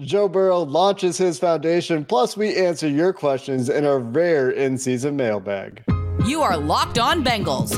Joe 0.00 0.26
Burrow 0.26 0.62
launches 0.62 1.18
his 1.18 1.38
foundation, 1.38 2.06
plus, 2.06 2.34
we 2.34 2.56
answer 2.56 2.88
your 2.88 3.12
questions 3.12 3.68
in 3.68 3.84
our 3.84 3.98
rare 3.98 4.50
in 4.50 4.78
season 4.78 5.16
mailbag. 5.16 5.84
You 6.26 6.40
are 6.40 6.56
Locked 6.56 6.98
On 6.98 7.22
Bengals, 7.22 7.76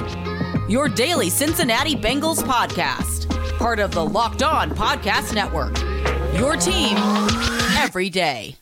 your 0.70 0.88
daily 0.88 1.28
Cincinnati 1.28 1.96
Bengals 1.96 2.40
podcast, 2.40 3.28
part 3.58 3.80
of 3.80 3.90
the 3.90 4.04
Locked 4.04 4.44
On 4.44 4.70
Podcast 4.70 5.34
Network. 5.34 5.76
Your 6.38 6.54
team 6.56 6.96
every 7.78 8.10
day. 8.10 8.54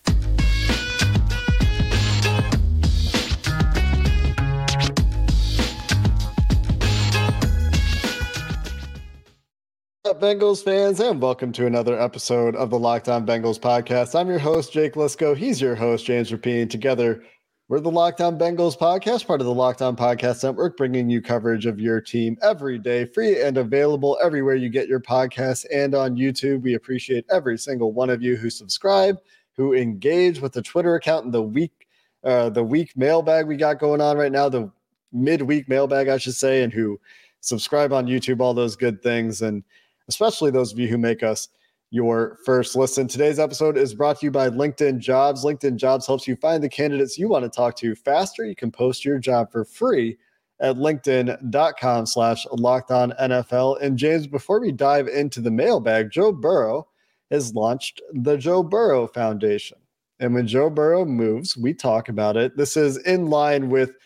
Up, 10.12 10.21
Bengals 10.21 10.62
fans, 10.62 11.01
and 11.01 11.23
welcome 11.23 11.52
to 11.52 11.65
another 11.65 11.98
episode 11.98 12.55
of 12.55 12.69
the 12.69 12.79
Locked 12.79 13.09
On 13.09 13.25
Bengals 13.25 13.59
podcast. 13.59 14.15
I'm 14.15 14.29
your 14.29 14.39
host, 14.39 14.70
Jake 14.70 14.93
Liscow. 14.93 15.34
He's 15.34 15.59
your 15.59 15.75
host, 15.75 16.05
James 16.05 16.30
Rapien. 16.30 16.69
Together, 16.69 17.25
we're 17.69 17.80
the 17.80 17.91
Locked 17.91 18.20
On 18.20 18.39
Bengals 18.39 18.77
podcast, 18.77 19.27
part 19.27 19.41
of 19.41 19.47
the 19.47 19.55
Locked 19.55 19.81
On 19.81 19.97
Podcast 19.97 20.45
Network, 20.45 20.77
bringing 20.77 21.09
you 21.09 21.22
coverage 21.22 21.64
of 21.64 21.81
your 21.81 21.98
team 21.98 22.37
every 22.42 22.78
day, 22.78 23.06
free 23.06 23.41
and 23.41 23.56
available 23.56 24.19
everywhere 24.22 24.55
you 24.55 24.69
get 24.69 24.87
your 24.87 25.00
podcasts 25.00 25.64
and 25.72 25.95
on 25.95 26.15
YouTube. 26.15 26.61
We 26.61 26.75
appreciate 26.75 27.25
every 27.31 27.56
single 27.56 27.94
one 27.94 28.11
of 28.11 28.20
you 28.20 28.37
who 28.37 28.50
subscribe, 28.50 29.17
who 29.56 29.72
engage 29.72 30.42
with 30.42 30.53
the 30.53 30.61
Twitter 30.61 30.94
account 30.94 31.25
and 31.25 31.33
the 31.33 31.41
week, 31.41 31.89
uh, 32.22 32.50
the 32.50 32.62
week 32.62 32.94
mailbag 32.98 33.47
we 33.47 33.56
got 33.56 33.78
going 33.78 34.03
on 34.03 34.19
right 34.19 34.31
now, 34.31 34.50
the 34.50 34.70
midweek 35.11 35.70
mailbag, 35.70 36.09
I 36.09 36.19
should 36.19 36.34
say, 36.34 36.65
and 36.65 36.70
who 36.70 37.00
subscribe 37.41 37.94
on 37.94 38.06
YouTube, 38.06 38.42
all 38.42 38.53
those 38.53 38.77
good 38.77 39.03
things. 39.03 39.41
And 39.41 39.65
especially 40.08 40.50
those 40.50 40.72
of 40.72 40.78
you 40.78 40.89
who 40.89 40.98
make 40.98 41.22
us 41.22 41.48
your 41.91 42.39
first 42.47 42.75
listen. 42.75 43.06
Today's 43.06 43.39
episode 43.39 43.77
is 43.77 43.95
brought 43.95 44.20
to 44.20 44.27
you 44.27 44.31
by 44.31 44.48
LinkedIn 44.48 44.98
Jobs. 44.98 45.44
LinkedIn 45.44 45.77
Jobs 45.77 46.06
helps 46.06 46.27
you 46.27 46.36
find 46.36 46.62
the 46.62 46.69
candidates 46.69 47.19
you 47.19 47.28
want 47.28 47.44
to 47.44 47.50
talk 47.50 47.77
to 47.77 47.94
faster. 47.94 48.47
You 48.47 48.56
can 48.56 48.72
post 48.72 49.05
your 49.05 49.19
job 49.19 49.53
for 49.53 49.64
free 49.64 50.17
at 50.61 50.77
linkedin.com 50.77 52.06
slash 52.06 52.47
locked 52.53 52.91
on 52.91 53.12
NFL. 53.20 53.83
And 53.83 53.98
James, 53.98 54.27
before 54.27 54.61
we 54.61 54.72
dive 54.72 55.09
into 55.09 55.42
the 55.42 55.50
mailbag, 55.50 56.11
Joe 56.11 56.33
Burrow 56.33 56.89
has 57.31 57.55
launched 57.55 58.00
the 58.12 58.39
Joe 58.39 58.62
Burrow 58.62 59.06
Foundation. 59.06 59.78
And 60.19 60.33
when 60.33 60.47
Joe 60.47 60.70
Burrow 60.70 61.05
moves, 61.05 61.56
we 61.56 61.75
talk 61.75 62.09
about 62.09 62.37
it. 62.37 62.56
This 62.56 62.77
is 62.77 62.97
in 62.98 63.27
line 63.27 63.69
with 63.69 63.97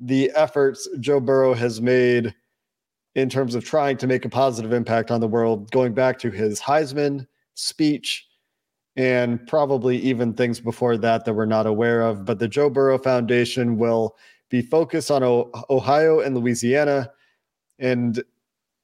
the 0.00 0.32
efforts 0.34 0.88
Joe 0.98 1.20
Burrow 1.20 1.54
has 1.54 1.80
made 1.80 2.34
in 3.14 3.28
terms 3.28 3.54
of 3.54 3.64
trying 3.64 3.96
to 3.98 4.06
make 4.06 4.24
a 4.24 4.28
positive 4.28 4.72
impact 4.72 5.10
on 5.10 5.20
the 5.20 5.28
world, 5.28 5.70
going 5.70 5.92
back 5.92 6.18
to 6.20 6.30
his 6.30 6.60
Heisman 6.60 7.26
speech 7.54 8.26
and 8.96 9.44
probably 9.46 9.96
even 9.98 10.34
things 10.34 10.60
before 10.60 10.96
that 10.98 11.24
that 11.24 11.34
we're 11.34 11.46
not 11.46 11.66
aware 11.66 12.02
of. 12.02 12.24
But 12.24 12.38
the 12.38 12.48
Joe 12.48 12.70
Burrow 12.70 12.98
Foundation 12.98 13.78
will 13.78 14.16
be 14.48 14.62
focused 14.62 15.10
on 15.10 15.22
Ohio 15.70 16.20
and 16.20 16.36
Louisiana. 16.36 17.10
And 17.78 18.22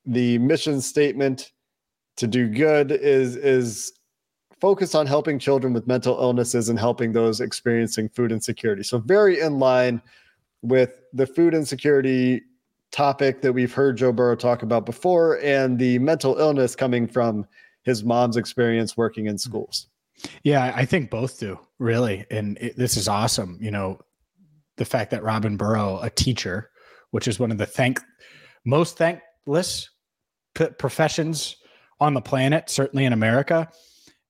the 0.05 0.39
mission 0.39 0.81
statement 0.81 1.53
to 2.17 2.27
do 2.27 2.49
good 2.49 2.93
is, 2.93 3.37
is 3.37 3.93
focused 4.61 4.95
on 4.95 5.07
helping 5.07 5.39
children 5.39 5.73
with 5.73 5.87
mental 5.87 6.19
illnesses 6.21 6.69
and 6.69 6.79
helping 6.79 7.13
those 7.13 7.41
experiencing 7.41 8.09
food 8.09 8.33
insecurity. 8.33 8.83
So, 8.83 8.99
very 8.99 9.41
in 9.41 9.59
line 9.59 10.01
with 10.63 11.03
the 11.13 11.27
food 11.27 11.53
insecurity 11.53 12.43
topic 12.97 13.43
that 13.43 13.53
we've 13.53 13.75
heard 13.75 13.99
Joe 13.99 14.11
Burrow 14.11 14.37
talk 14.37 14.63
about 14.63 14.87
before 14.87 15.39
and 15.43 15.79
the 15.79 15.99
mental 15.99 16.39
illness 16.39 16.75
coming 16.75 17.07
from 17.07 17.47
his 17.83 18.03
mom's 18.03 18.39
experience 18.39 18.97
working 18.97 19.27
in 19.27 19.37
schools. 19.37 19.89
Yeah, 20.45 20.73
I 20.75 20.87
think 20.87 21.11
both 21.11 21.39
do, 21.39 21.61
really. 21.79 22.25
And 22.31 22.57
it, 22.59 22.79
this 22.79 22.97
is 22.97 23.07
awesome. 23.07 23.59
You 23.61 23.71
know, 23.71 24.01
the 24.79 24.87
fact 24.87 25.11
that 25.11 25.23
Robin 25.23 25.59
Burrow, 25.59 26.01
a 26.01 26.09
teacher, 26.09 26.71
which 27.11 27.29
is 27.29 27.39
one 27.39 27.51
of 27.51 27.59
the 27.59 27.67
thank 27.67 28.01
most 28.65 28.97
thankless 28.97 29.91
p- 30.55 30.69
professions 30.79 31.57
on 32.01 32.15
the 32.15 32.23
planet, 32.23 32.71
certainly 32.71 33.05
in 33.05 33.13
America. 33.13 33.69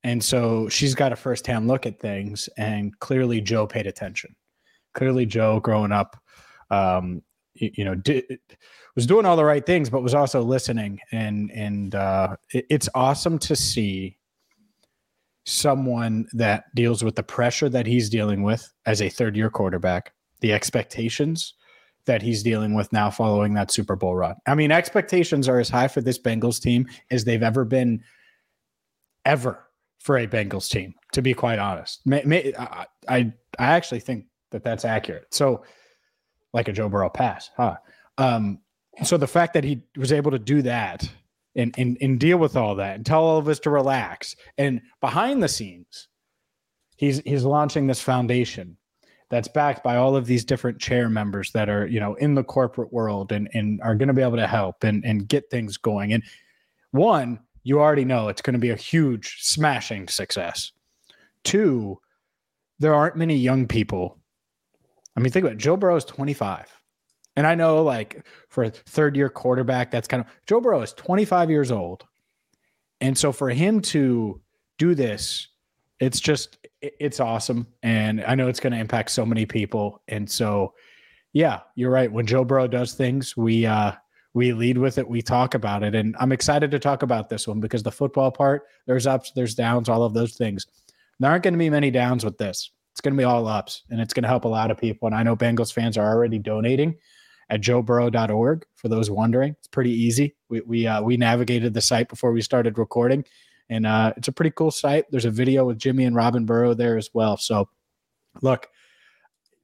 And 0.03 0.23
so 0.23 0.69
she's 0.69 0.97
got 0.97 1.13
a 1.13 1.17
firsthand 1.17 1.69
look 1.69 1.87
at 1.87 2.01
things. 2.01 2.49
And 2.59 2.99
clearly, 2.99 3.41
Joe 3.41 3.69
paid 3.69 3.87
attention. 3.87 4.35
Clearly, 4.93 5.25
Joe, 5.25 5.61
growing 5.61 5.93
up, 5.93 6.21
um, 6.71 7.23
you 7.59 7.85
know 7.85 7.95
did, 7.95 8.39
was 8.95 9.07
doing 9.07 9.27
all 9.27 9.37
the 9.37 9.45
right 9.45 9.67
things 9.67 9.91
but 9.91 10.03
was 10.03 10.15
also 10.15 10.43
listening 10.43 10.99
and 11.13 11.51
and 11.53 11.95
uh, 11.95 12.37
it, 12.53 12.67
it's 12.71 12.89
awesome 12.95 13.39
to 13.39 13.57
see 13.57 14.17
someone 15.45 16.27
that 16.33 16.65
deals 16.75 17.05
with 17.05 17.15
the 17.15 17.23
pressure 17.23 17.69
that 17.69 17.87
he's 17.87 18.11
dealing 18.11 18.43
with 18.43 18.73
as 18.85 19.01
a 19.01 19.09
third 19.09 19.37
year 19.37 19.51
quarterback 19.51 20.13
the 20.41 20.53
expectations 20.53 21.55
that 22.07 22.23
he's 22.23 22.43
dealing 22.43 22.75
with 22.75 22.93
now 22.93 23.11
following 23.11 23.55
that 23.55 23.71
Super 23.71 23.97
Bowl 23.97 24.15
run. 24.15 24.37
I 24.47 24.55
mean, 24.55 24.71
expectations 24.71 25.49
are 25.49 25.59
as 25.59 25.69
high 25.69 25.89
for 25.89 26.01
this 26.01 26.19
Bengals 26.19 26.61
team 26.61 26.87
as 27.11 27.25
they've 27.25 27.43
ever 27.43 27.65
been 27.65 28.03
ever 29.25 29.67
for 29.99 30.17
a 30.19 30.27
Bengals 30.27 30.71
team, 30.71 30.95
to 31.13 31.21
be 31.21 31.35
quite 31.35 31.59
honest. 31.59 32.01
May, 32.07 32.23
may, 32.25 32.53
I, 32.57 32.87
I, 33.09 33.33
I 33.59 33.67
actually 33.67 34.01
think 34.01 34.27
that 34.53 34.63
that's 34.63 34.85
accurate. 34.85 35.27
So 35.35 35.65
like 36.57 36.69
a 36.69 36.73
Joe 36.73 36.89
Burrow 36.89 37.11
pass, 37.11 37.51
huh? 37.57 37.77
Um, 38.17 38.61
so 39.05 39.19
the 39.19 39.27
fact 39.27 39.53
that 39.53 39.63
he 39.63 39.83
was 39.97 40.11
able 40.11 40.31
to 40.31 40.39
do 40.39 40.63
that 40.63 41.09
and, 41.55 41.75
and 41.77 41.99
and 42.01 42.19
deal 42.19 42.39
with 42.39 42.57
all 42.57 42.75
that 42.77 42.97
and 42.97 43.05
tell 43.05 43.23
all 43.23 43.37
of 43.37 43.47
us 43.47 43.61
to 43.61 43.71
relax 43.71 44.35
and 44.57 44.81
behind 45.03 45.43
the 45.43 45.49
scenes, 45.49 46.09
he's 46.97 47.19
he's 47.21 47.45
launching 47.45 47.87
this 47.87 48.01
foundation 48.01 48.79
that's 49.29 49.49
backed 49.49 49.85
by 49.85 49.97
all 49.97 50.17
of 50.17 50.25
these 50.27 50.45
different 50.45 50.81
chair 50.81 51.11
members 51.11 51.53
that 51.53 51.69
are 51.69 51.87
you 51.87 52.01
know 52.01 52.15
in 52.15 52.35
the 52.35 52.43
corporate 52.43 52.91
world 52.91 53.33
and 53.33 53.51
and 53.53 53.81
are 53.83 53.95
going 53.95 54.09
to 54.09 54.15
be 54.15 54.23
able 54.23 54.39
to 54.39 54.47
help 54.47 54.83
and 54.83 55.05
and 55.05 55.29
get 55.29 55.51
things 55.51 55.77
going. 55.77 56.15
And 56.15 56.23
one, 56.93 57.39
you 57.65 57.81
already 57.81 58.07
know 58.07 58.29
it's 58.29 58.43
going 58.43 58.55
to 58.55 58.59
be 58.59 58.71
a 58.71 58.77
huge 58.77 59.43
smashing 59.43 60.09
success. 60.09 60.73
Two, 61.45 62.01
there 62.79 62.95
aren't 62.95 63.17
many 63.17 63.37
young 63.37 63.67
people 63.67 64.19
I 65.17 65.21
mean, 65.21 65.33
think 65.33 65.45
about 65.45 65.55
it. 65.55 65.59
Joe 65.59 65.77
Burrow 65.77 65.97
is 65.97 66.05
25. 66.05 66.73
And 67.37 67.47
I 67.47 67.55
know, 67.55 67.83
like, 67.83 68.27
for 68.49 68.65
a 68.65 68.71
third 68.71 69.17
year 69.17 69.29
quarterback, 69.29 69.91
that's 69.91 70.09
kind 70.09 70.23
of 70.23 70.31
Joe 70.47 70.61
Burrow 70.61 70.83
is 70.83 70.93
25 70.95 71.51
years 71.51 71.71
old. 71.71 72.05
And 73.01 73.17
so 73.17 73.33
for 73.33 73.51
him 73.51 73.81
to 73.83 74.41
do 74.79 74.95
this, 74.95 75.49
it's 76.01 76.21
just, 76.21 76.59
it's 76.81 77.21
awesome. 77.21 77.67
And 77.83 78.25
I 78.25 78.35
know 78.35 78.49
it's 78.49 78.61
going 78.61 78.73
to 78.73 78.79
impact 78.79 79.11
so 79.11 79.27
many 79.27 79.45
people. 79.45 80.03
And 80.09 80.31
so, 80.31 80.75
yeah, 81.33 81.61
you're 81.75 81.91
right. 81.91 82.11
When 82.11 82.27
Joe 82.27 82.45
Burrow 82.45 82.69
does 82.69 82.95
things, 82.95 83.37
we, 83.37 83.67
uh, 83.67 83.93
we 84.33 84.53
lead 84.53 84.77
with 84.77 84.99
it, 84.99 85.09
we 85.09 85.23
talk 85.23 85.55
about 85.55 85.83
it. 85.83 85.95
And 85.95 86.15
I'm 86.19 86.33
excited 86.33 86.71
to 86.71 86.79
talk 86.79 87.03
about 87.03 87.31
this 87.31 87.49
one 87.49 87.59
because 87.59 87.83
the 87.83 87.91
football 87.91 88.31
part, 88.31 88.65
there's 88.87 89.07
ups, 89.07 89.33
there's 89.35 89.55
downs, 89.55 89.89
all 89.89 90.03
of 90.03 90.13
those 90.13 90.37
things. 90.37 90.67
There 91.19 91.31
aren't 91.31 91.43
going 91.43 91.55
to 91.55 91.59
be 91.59 91.71
many 91.71 91.91
downs 91.91 92.23
with 92.23 92.37
this. 92.37 92.71
It's 92.97 93.03
going 93.03 93.13
to 93.13 93.21
be 93.21 93.25
all 93.25 93.47
ups 93.47 93.83
and 93.91 94.01
it's 94.01 94.15
going 94.15 94.23
to 94.23 94.29
help 94.29 94.47
a 94.47 94.49
lot 94.49 94.71
of 94.71 94.79
people. 94.79 95.05
And 95.05 95.15
I 95.15 95.23
know 95.23 95.37
Bengals 95.37 95.71
fans 95.71 95.99
are 95.99 96.11
already 96.11 96.39
donating 96.39 96.97
at 97.51 97.61
joeburrow.org 97.61 98.65
for 98.75 98.89
those 98.89 99.11
wondering. 99.11 99.55
It's 99.59 99.69
pretty 99.69 99.91
easy. 99.91 100.35
We, 100.49 100.63
we, 100.63 100.87
uh, 100.87 101.03
we 101.03 101.19
navigated 101.19 101.75
the 101.75 101.83
site 101.83 102.09
before 102.09 102.33
we 102.33 102.41
started 102.41 102.79
recording 102.79 103.27
and 103.69 103.87
uh, 103.87 104.15
it's 104.17 104.29
a 104.29 104.33
pretty 104.33 104.51
cool 104.51 104.71
site. 104.71 105.05
There's 105.11 105.27
a 105.27 105.31
video 105.31 105.67
with 105.67 105.77
Jimmy 105.77 106.05
and 106.05 106.17
Robin 106.17 106.47
Burrow 106.47 106.73
there 106.73 106.97
as 106.97 107.11
well. 107.13 107.37
So 107.37 107.69
look, 108.41 108.67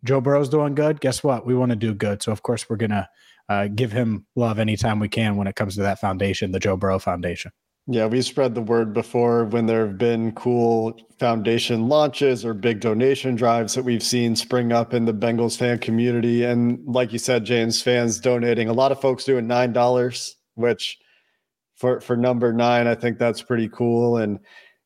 Joe 0.04 0.20
Burrow's 0.20 0.50
doing 0.50 0.74
good. 0.74 1.00
Guess 1.00 1.24
what? 1.24 1.46
We 1.46 1.54
want 1.54 1.70
to 1.70 1.76
do 1.76 1.94
good. 1.94 2.22
So 2.22 2.32
of 2.32 2.42
course 2.42 2.68
we're 2.68 2.76
going 2.76 2.90
to 2.90 3.08
uh, 3.48 3.68
give 3.68 3.92
him 3.92 4.26
love 4.36 4.58
anytime 4.58 4.98
we 4.98 5.08
can 5.08 5.36
when 5.36 5.46
it 5.46 5.56
comes 5.56 5.76
to 5.76 5.82
that 5.84 6.02
foundation, 6.02 6.52
the 6.52 6.60
Joe 6.60 6.76
Burrow 6.76 6.98
Foundation. 6.98 7.50
Yeah, 7.88 8.06
we've 8.06 8.24
spread 8.24 8.54
the 8.54 8.62
word 8.62 8.92
before 8.92 9.44
when 9.46 9.66
there 9.66 9.84
have 9.86 9.98
been 9.98 10.32
cool 10.32 10.96
foundation 11.18 11.88
launches 11.88 12.44
or 12.44 12.54
big 12.54 12.80
donation 12.80 13.34
drives 13.34 13.74
that 13.74 13.84
we've 13.84 14.04
seen 14.04 14.36
spring 14.36 14.72
up 14.72 14.94
in 14.94 15.04
the 15.04 15.12
Bengals 15.12 15.58
fan 15.58 15.78
community. 15.78 16.44
And 16.44 16.80
like 16.86 17.12
you 17.12 17.18
said, 17.18 17.44
James, 17.44 17.82
fans 17.82 18.20
donating. 18.20 18.68
A 18.68 18.72
lot 18.72 18.92
of 18.92 19.00
folks 19.00 19.24
doing 19.24 19.48
nine 19.48 19.72
dollars, 19.72 20.36
which 20.54 20.96
for 21.76 22.00
for 22.00 22.16
number 22.16 22.52
nine, 22.52 22.86
I 22.86 22.94
think 22.94 23.18
that's 23.18 23.42
pretty 23.42 23.68
cool. 23.68 24.16
And 24.18 24.38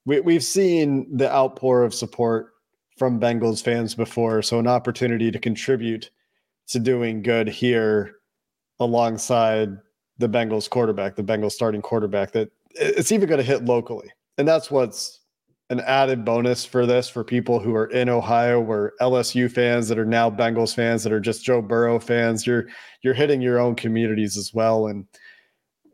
we, 0.07 0.21
we've 0.21 0.45
seen 0.45 1.15
the 1.15 1.31
outpour 1.31 1.85
of 1.85 1.93
support 1.93 2.53
from 2.97 3.21
Bengals 3.21 3.63
fans 3.63 3.95
before. 3.95 4.41
So, 4.41 4.59
an 4.59 4.67
opportunity 4.67 5.31
to 5.31 5.39
contribute 5.39 6.11
to 6.69 6.79
doing 6.79 7.23
good 7.23 7.49
here 7.49 8.15
alongside 8.81 9.77
the 10.17 10.29
Bengals 10.29 10.71
quarterback, 10.71 11.15
the 11.17 11.23
Bengals 11.23 11.53
starting 11.53 11.83
quarterback, 11.83 12.33
that 12.33 12.51
it's 12.79 13.13
even 13.13 13.29
going 13.29 13.39
to 13.39 13.45
hit 13.45 13.65
locally. 13.65 14.11
And 14.39 14.47
that's 14.47 14.71
what's 14.71 15.21
an 15.71 15.81
added 15.81 16.25
bonus 16.25 16.65
for 16.65 16.87
this 16.87 17.09
for 17.09 17.25
people 17.25 17.59
who 17.59 17.75
are 17.75 17.87
in 17.87 18.09
Ohio, 18.09 18.61
where 18.61 18.93
LSU 19.01 19.51
fans 19.51 19.89
that 19.89 19.99
are 19.99 20.07
now 20.07 20.31
Bengals 20.31 20.75
fans 20.75 21.03
that 21.03 21.13
are 21.13 21.21
just 21.21 21.45
Joe 21.45 21.61
Burrow 21.61 21.99
fans. 21.99 22.47
You're 22.47 22.67
you're 23.03 23.15
hitting 23.15 23.41
your 23.41 23.59
own 23.59 23.75
communities 23.75 24.37
as 24.37 24.55
well, 24.55 24.87
and 24.87 25.07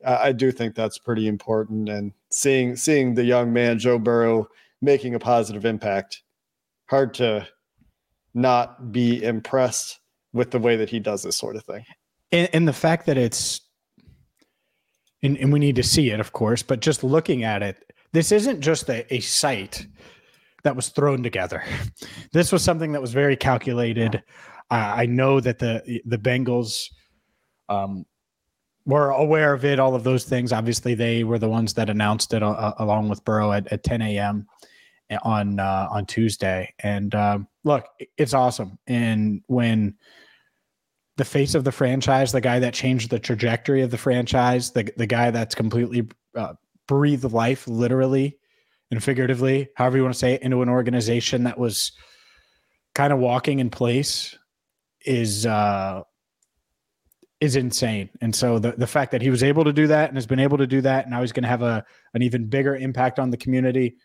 I, 0.06 0.28
I 0.28 0.32
do 0.32 0.52
think 0.52 0.74
that's 0.74 0.98
pretty 0.98 1.26
important. 1.26 1.88
And 1.88 2.12
seeing 2.30 2.76
seeing 2.76 3.14
the 3.14 3.24
young 3.24 3.52
man 3.52 3.78
Joe 3.78 3.98
Burrow 3.98 4.48
making 4.82 5.14
a 5.14 5.18
positive 5.18 5.64
impact, 5.64 6.22
hard 6.90 7.14
to 7.14 7.48
not 8.34 8.92
be 8.92 9.22
impressed 9.22 10.00
with 10.32 10.50
the 10.50 10.58
way 10.58 10.76
that 10.76 10.90
he 10.90 10.98
does 10.98 11.22
this 11.22 11.36
sort 11.36 11.56
of 11.56 11.64
thing. 11.64 11.84
And, 12.30 12.48
and 12.52 12.68
the 12.68 12.72
fact 12.72 13.06
that 13.06 13.18
it's 13.18 13.60
and, 15.22 15.36
and 15.38 15.52
we 15.52 15.58
need 15.58 15.76
to 15.76 15.82
see 15.82 16.10
it, 16.10 16.20
of 16.20 16.32
course, 16.32 16.62
but 16.62 16.80
just 16.80 17.04
looking 17.04 17.44
at 17.44 17.62
it, 17.62 17.92
this 18.12 18.32
isn't 18.32 18.60
just 18.60 18.88
a, 18.88 19.12
a 19.14 19.20
site 19.20 19.86
that 20.64 20.76
was 20.76 20.88
thrown 20.88 21.22
together. 21.22 21.62
This 22.32 22.50
was 22.50 22.64
something 22.64 22.92
that 22.92 23.00
was 23.02 23.12
very 23.12 23.36
calculated. 23.36 24.22
Uh, 24.70 24.94
I 24.96 25.04
know 25.04 25.38
that 25.38 25.58
the 25.58 26.00
the 26.06 26.16
Bengals 26.16 26.88
um, 27.68 28.06
were 28.86 29.10
aware 29.10 29.52
of 29.52 29.66
it, 29.66 29.78
all 29.78 29.94
of 29.94 30.02
those 30.02 30.24
things. 30.24 30.50
Obviously, 30.50 30.94
they 30.94 31.24
were 31.24 31.38
the 31.38 31.48
ones 31.48 31.74
that 31.74 31.90
announced 31.90 32.32
it 32.32 32.42
uh, 32.42 32.72
along 32.78 33.10
with 33.10 33.22
Burrow 33.26 33.52
at, 33.52 33.70
at 33.70 33.84
10 33.84 34.00
a.m. 34.00 34.46
on 35.22 35.60
uh, 35.60 35.88
on 35.90 36.06
Tuesday. 36.06 36.72
And 36.78 37.14
um, 37.14 37.48
look, 37.64 37.84
it's 38.16 38.32
awesome. 38.32 38.78
And 38.86 39.42
when 39.46 39.94
the 41.16 41.24
face 41.24 41.54
of 41.54 41.64
the 41.64 41.72
franchise, 41.72 42.32
the 42.32 42.40
guy 42.40 42.58
that 42.58 42.74
changed 42.74 43.10
the 43.10 43.18
trajectory 43.18 43.82
of 43.82 43.90
the 43.90 43.98
franchise, 43.98 44.70
the 44.70 44.90
the 44.96 45.06
guy 45.06 45.30
that's 45.30 45.54
completely 45.54 46.08
uh, 46.36 46.54
breathed 46.88 47.24
life, 47.32 47.68
literally 47.68 48.38
and 48.92 49.02
figuratively, 49.02 49.70
however 49.74 49.96
you 49.96 50.02
want 50.02 50.14
to 50.14 50.18
say 50.18 50.34
it, 50.34 50.42
into 50.42 50.60
an 50.60 50.68
organization 50.68 51.44
that 51.44 51.58
was 51.58 51.92
kind 52.94 53.10
of 53.10 53.18
walking 53.18 53.58
in 53.58 53.70
place, 53.70 54.36
is 55.06 55.46
uh, 55.46 56.02
is 57.40 57.56
insane. 57.56 58.10
And 58.20 58.34
so 58.34 58.58
the 58.58 58.72
the 58.72 58.86
fact 58.86 59.10
that 59.12 59.22
he 59.22 59.30
was 59.30 59.42
able 59.42 59.64
to 59.64 59.72
do 59.72 59.86
that 59.86 60.08
and 60.08 60.16
has 60.16 60.26
been 60.26 60.38
able 60.38 60.58
to 60.58 60.66
do 60.66 60.82
that, 60.82 61.04
and 61.04 61.12
now 61.12 61.22
he's 61.22 61.32
going 61.32 61.42
to 61.42 61.48
have 61.48 61.62
a 61.62 61.84
an 62.14 62.22
even 62.22 62.46
bigger 62.46 62.76
impact 62.76 63.18
on 63.18 63.30
the 63.30 63.36
community. 63.36 63.96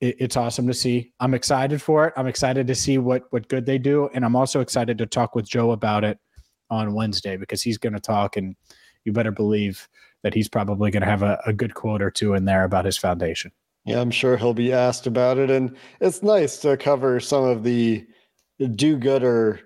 It, 0.00 0.16
it's 0.18 0.36
awesome 0.36 0.66
to 0.66 0.74
see. 0.74 1.12
I'm 1.20 1.34
excited 1.34 1.80
for 1.80 2.08
it. 2.08 2.14
I'm 2.16 2.26
excited 2.26 2.66
to 2.66 2.74
see 2.74 2.98
what 2.98 3.24
what 3.30 3.48
good 3.48 3.66
they 3.66 3.78
do, 3.78 4.08
and 4.14 4.24
I'm 4.24 4.36
also 4.36 4.60
excited 4.60 4.98
to 4.98 5.06
talk 5.06 5.34
with 5.34 5.46
Joe 5.46 5.72
about 5.72 6.04
it 6.04 6.18
on 6.70 6.94
Wednesday 6.94 7.36
because 7.36 7.62
he's 7.62 7.78
going 7.78 7.92
to 7.92 8.00
talk, 8.00 8.36
and 8.36 8.56
you 9.04 9.12
better 9.12 9.32
believe 9.32 9.88
that 10.22 10.34
he's 10.34 10.48
probably 10.48 10.90
going 10.90 11.02
to 11.02 11.08
have 11.08 11.22
a, 11.22 11.40
a 11.46 11.52
good 11.52 11.74
quote 11.74 12.02
or 12.02 12.10
two 12.10 12.34
in 12.34 12.44
there 12.44 12.64
about 12.64 12.84
his 12.84 12.96
foundation. 12.96 13.52
Yeah, 13.84 14.00
I'm 14.00 14.10
sure 14.10 14.36
he'll 14.36 14.54
be 14.54 14.72
asked 14.72 15.06
about 15.06 15.38
it, 15.38 15.50
and 15.50 15.76
it's 16.00 16.22
nice 16.22 16.58
to 16.58 16.76
cover 16.76 17.20
some 17.20 17.44
of 17.44 17.62
the 17.62 18.06
do-gooder 18.74 19.60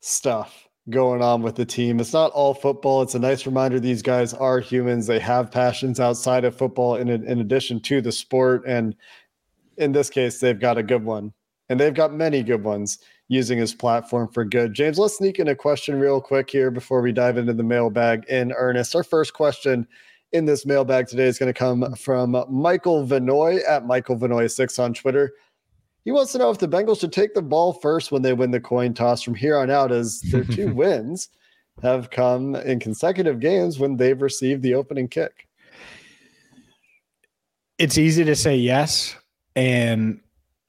stuff 0.00 0.68
going 0.90 1.22
on 1.22 1.42
with 1.42 1.54
the 1.54 1.64
team. 1.64 2.00
It's 2.00 2.12
not 2.12 2.32
all 2.32 2.54
football. 2.54 3.02
It's 3.02 3.14
a 3.14 3.18
nice 3.18 3.46
reminder 3.46 3.78
these 3.78 4.02
guys 4.02 4.34
are 4.34 4.58
humans. 4.58 5.06
They 5.06 5.20
have 5.20 5.50
passions 5.50 6.00
outside 6.00 6.44
of 6.44 6.56
football 6.56 6.96
in 6.96 7.08
in 7.08 7.38
addition 7.38 7.80
to 7.82 8.00
the 8.00 8.12
sport 8.12 8.64
and 8.66 8.96
in 9.76 9.92
this 9.92 10.10
case 10.10 10.40
they've 10.40 10.58
got 10.58 10.78
a 10.78 10.82
good 10.82 11.04
one. 11.04 11.32
And 11.68 11.78
they've 11.80 11.94
got 11.94 12.12
many 12.12 12.42
good 12.42 12.64
ones 12.64 12.98
using 13.32 13.58
his 13.58 13.74
platform 13.74 14.28
for 14.28 14.44
good. 14.44 14.74
James, 14.74 14.98
let's 14.98 15.16
sneak 15.16 15.38
in 15.38 15.48
a 15.48 15.54
question 15.54 15.98
real 15.98 16.20
quick 16.20 16.50
here 16.50 16.70
before 16.70 17.00
we 17.00 17.12
dive 17.12 17.38
into 17.38 17.52
the 17.52 17.62
mailbag 17.62 18.24
in 18.28 18.52
earnest. 18.52 18.94
Our 18.94 19.02
first 19.02 19.32
question 19.32 19.86
in 20.32 20.44
this 20.44 20.66
mailbag 20.66 21.06
today 21.06 21.24
is 21.24 21.38
going 21.38 21.52
to 21.52 21.58
come 21.58 21.94
from 21.94 22.44
Michael 22.48 23.06
Vinoy 23.06 23.60
at 23.66 23.86
Michael 23.86 24.18
Vinoy6 24.18 24.78
on 24.78 24.92
Twitter. 24.94 25.32
He 26.04 26.12
wants 26.12 26.32
to 26.32 26.38
know 26.38 26.50
if 26.50 26.58
the 26.58 26.68
Bengals 26.68 27.00
should 27.00 27.12
take 27.12 27.32
the 27.32 27.42
ball 27.42 27.72
first 27.74 28.12
when 28.12 28.22
they 28.22 28.32
win 28.32 28.50
the 28.50 28.60
coin 28.60 28.92
toss 28.92 29.22
from 29.22 29.34
here 29.34 29.56
on 29.56 29.70
out, 29.70 29.92
as 29.92 30.20
their 30.22 30.44
two 30.44 30.68
wins 30.74 31.28
have 31.82 32.10
come 32.10 32.54
in 32.56 32.80
consecutive 32.80 33.40
games 33.40 33.78
when 33.78 33.96
they've 33.96 34.20
received 34.20 34.62
the 34.62 34.74
opening 34.74 35.08
kick. 35.08 35.46
It's 37.78 37.96
easy 37.96 38.24
to 38.24 38.36
say 38.36 38.56
yes. 38.56 39.16
And 39.54 40.20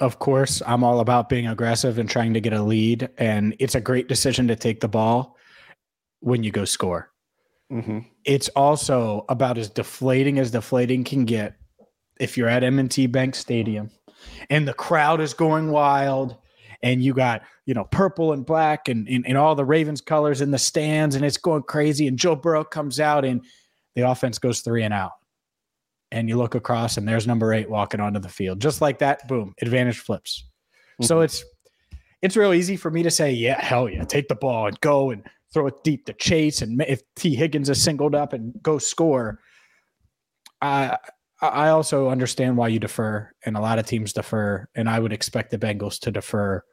of 0.04 0.20
course, 0.20 0.62
I'm 0.68 0.84
all 0.84 1.00
about 1.00 1.30
being 1.30 1.48
aggressive 1.48 1.98
and 1.98 2.10
trying 2.10 2.34
to 2.34 2.42
get 2.42 2.52
a 2.52 2.62
lead. 2.62 3.10
And 3.18 3.56
it's 3.58 3.74
a 3.74 3.82
great 3.82 4.10
decision 4.10 4.50
to 4.50 4.56
take 4.58 4.82
the 4.82 4.90
ball 4.90 5.38
when 6.20 6.44
you 6.44 6.52
go 6.52 6.66
score. 6.66 7.10
Mm-hmm. 7.72 8.00
It's 8.26 8.50
also 8.50 9.26
about 9.30 9.58
as 9.58 9.70
deflating 9.70 10.40
as 10.40 10.52
deflating 10.52 11.06
can 11.06 11.24
get 11.24 11.56
if 12.20 12.38
you're 12.38 12.50
at 12.50 12.66
M&T 12.66 13.08
Bank 13.08 13.34
Stadium 13.34 13.92
and 14.50 14.68
the 14.68 14.74
crowd 14.74 15.22
is 15.22 15.34
going 15.34 15.72
wild 15.72 16.36
and 16.84 17.02
you 17.02 17.14
got 17.14 17.42
you 17.66 17.74
know 17.74 17.86
purple 17.86 18.34
and 18.34 18.46
black 18.46 18.90
and, 18.90 19.08
and, 19.08 19.26
and 19.26 19.38
all 19.38 19.56
the 19.56 19.66
Ravens 19.66 20.02
colors 20.02 20.42
in 20.42 20.52
the 20.52 20.60
stands 20.60 21.16
and 21.16 21.24
it's 21.24 21.38
going 21.38 21.64
crazy 21.64 22.08
and 22.08 22.20
Joe 22.20 22.36
Burrow 22.36 22.66
comes 22.66 23.00
out 23.00 23.24
and 23.26 23.44
the 23.96 24.02
offense 24.02 24.38
goes 24.38 24.62
three 24.62 24.84
and 24.84 24.94
out 24.94 25.14
and 26.14 26.30
you 26.30 26.38
look 26.38 26.54
across 26.56 26.98
and 26.98 27.08
there's 27.08 27.26
number 27.26 27.54
eight 27.54 27.70
walking 27.70 28.00
onto 28.00 28.20
the 28.20 28.30
field. 28.30 28.62
Just 28.62 28.82
like 28.82 29.00
that, 29.00 29.28
boom, 29.28 29.54
advantage 29.62 30.00
flips. 30.00 30.46
Mm-hmm. 30.94 31.06
So 31.06 31.22
it's 31.22 31.44
it's 32.22 32.38
real 32.38 32.54
easy 32.54 32.78
for 32.78 32.92
me 32.92 33.04
to 33.04 33.12
say, 33.12 33.32
yeah, 33.32 33.60
hell 33.60 33.90
yeah, 33.90 34.06
take 34.06 34.28
the 34.30 34.36
ball 34.36 34.68
and 34.68 34.80
go 34.80 35.10
and 35.10 35.28
throw 35.54 35.68
it 35.68 35.84
deep 35.84 36.06
to 36.06 36.14
chase. 36.14 36.62
And 36.62 36.82
if 36.88 37.02
Tee 37.16 37.36
Higgins 37.36 37.70
is 37.70 37.82
singled 37.82 38.16
up 38.16 38.32
and 38.32 38.54
go 38.62 38.78
score, 38.78 39.40
I 40.62 40.98
I 41.42 41.70
also 41.70 42.10
understand 42.10 42.56
why 42.56 42.70
you 42.70 42.80
defer, 42.80 43.30
and 43.46 43.58
a 43.58 43.62
lot 43.62 43.80
of 43.80 43.86
teams 43.86 44.14
defer, 44.14 44.70
and 44.76 44.88
I 44.88 45.00
would 45.00 45.12
expect 45.12 45.52
the 45.52 45.58
Bengals 45.58 46.00
to 46.02 46.12
defer 46.12 46.64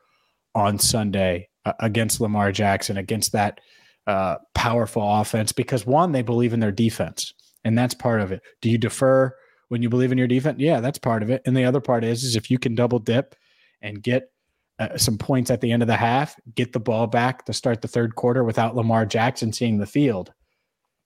on 0.55 0.79
Sunday 0.79 1.49
uh, 1.65 1.73
against 1.81 2.21
Lamar 2.21 2.53
Jackson, 2.53 2.97
against 2.97 3.33
that 3.33 3.61
uh, 4.07 4.37
powerful 4.55 5.03
offense, 5.03 5.51
because 5.51 5.87
one, 5.87 6.13
they 6.13 6.23
believe 6.23 6.53
in 6.53 6.61
their 6.61 6.71
defense 6.73 7.35
and 7.65 7.77
that's 7.77 7.95
part 7.95 8.21
of 8.21 8.33
it. 8.33 8.43
Do 8.61 8.71
you 8.71 8.79
defer 8.79 9.35
when 9.69 9.83
you 9.83 9.89
believe 9.89 10.13
in 10.13 10.19
your 10.19 10.27
defense? 10.27 10.59
Yeah, 10.59 10.81
that's 10.81 10.99
part 10.99 11.23
of 11.23 11.31
it. 11.31 11.43
And 11.45 11.57
the 11.57 11.65
other 11.65 11.81
part 11.81 12.05
is, 12.05 12.25
is 12.25 12.37
if 12.37 12.51
you 12.51 12.59
can 12.59 12.75
double 12.75 12.99
dip 12.99 13.35
and 13.83 14.03
get 14.03 14.31
uh, 14.79 14.97
some 14.97 15.19
points 15.19 15.51
at 15.51 15.61
the 15.61 15.73
end 15.73 15.83
of 15.83 15.89
the 15.89 15.97
half, 15.97 16.37
get 16.55 16.73
the 16.73 16.81
ball 16.81 17.07
back 17.07 17.45
to 17.45 17.53
start 17.53 17.83
the 17.83 17.89
third 17.89 18.15
quarter 18.15 18.45
without 18.45 18.75
Lamar 18.75 19.05
Jackson 19.05 19.53
seeing 19.53 19.79
the 19.79 19.87
field. 19.87 20.33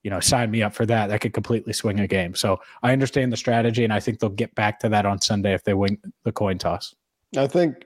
You 0.03 0.11
know, 0.11 0.21
sign 0.21 0.51
me 0.51 0.63
up 0.63 0.75
for 0.75 0.85
that. 0.87 1.09
That 1.09 1.23
could 1.23 1.33
completely 1.33 1.73
swing 1.73 1.99
a 1.99 2.07
game. 2.07 2.35
So 2.35 2.61
I 2.83 2.93
understand 2.93 3.33
the 3.33 3.39
strategy, 3.39 3.85
and 3.85 3.93
I 3.93 4.01
think 4.01 4.19
they'll 4.19 4.31
get 4.31 4.55
back 4.55 4.79
to 4.81 4.89
that 4.91 5.07
on 5.07 5.21
Sunday 5.21 5.55
if 5.55 5.65
they 5.65 5.73
win 5.75 5.99
the 6.25 6.33
coin 6.33 6.59
toss. 6.59 6.95
I 7.37 7.47
think 7.47 7.85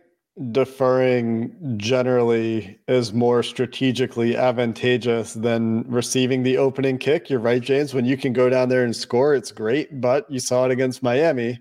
deferring 0.53 1.77
generally 1.79 2.79
is 2.87 3.13
more 3.13 3.43
strategically 3.43 4.37
advantageous 4.37 5.35
than 5.35 5.85
receiving 5.89 6.43
the 6.43 6.57
opening 6.57 6.97
kick. 6.99 7.29
You're 7.29 7.41
right, 7.41 7.63
James. 7.63 7.93
When 7.93 8.05
you 8.05 8.17
can 8.17 8.33
go 8.33 8.49
down 8.49 8.69
there 8.69 8.85
and 8.85 8.95
score, 8.95 9.35
it's 9.35 9.51
great. 9.51 10.01
But 10.01 10.31
you 10.31 10.39
saw 10.39 10.65
it 10.65 10.71
against 10.71 11.03
Miami. 11.03 11.59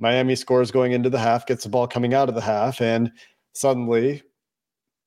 Miami 0.00 0.34
scores 0.34 0.70
going 0.70 0.92
into 0.92 1.10
the 1.10 1.18
half, 1.18 1.46
gets 1.46 1.64
the 1.64 1.70
ball 1.70 1.86
coming 1.86 2.14
out 2.14 2.28
of 2.28 2.34
the 2.34 2.40
half, 2.40 2.80
and 2.80 3.12
suddenly 3.52 4.22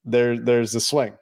there 0.05 0.37
there's 0.37 0.75
a 0.75 0.79
swing. 0.79 1.13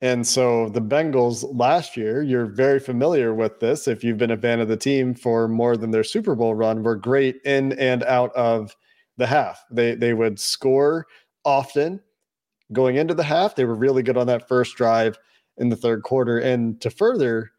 And 0.00 0.24
so 0.26 0.68
the 0.68 0.80
Bengals 0.80 1.44
last 1.58 1.96
year, 1.96 2.22
you're 2.22 2.46
very 2.46 2.78
familiar 2.78 3.34
with 3.34 3.58
this. 3.58 3.88
If 3.88 4.04
you've 4.04 4.16
been 4.16 4.30
a 4.30 4.36
fan 4.36 4.60
of 4.60 4.68
the 4.68 4.76
team 4.76 5.12
for 5.14 5.48
more 5.48 5.76
than 5.76 5.90
their 5.90 6.04
Super 6.04 6.36
Bowl 6.36 6.54
run, 6.54 6.84
were 6.84 6.94
great 6.94 7.40
in 7.44 7.72
and 7.72 8.04
out 8.04 8.32
of 8.36 8.76
the 9.18 9.26
half. 9.26 9.62
They 9.70 9.94
they 9.94 10.14
would 10.14 10.40
score 10.40 11.06
often 11.44 12.00
going 12.72 12.96
into 12.96 13.14
the 13.14 13.24
half. 13.24 13.54
They 13.54 13.64
were 13.64 13.74
really 13.74 14.02
good 14.02 14.16
on 14.16 14.26
that 14.28 14.48
first 14.48 14.76
drive 14.76 15.18
in 15.58 15.68
the 15.68 15.76
third 15.76 16.02
quarter. 16.02 16.38
And 16.38 16.80
to 16.80 16.88
further 16.88 17.50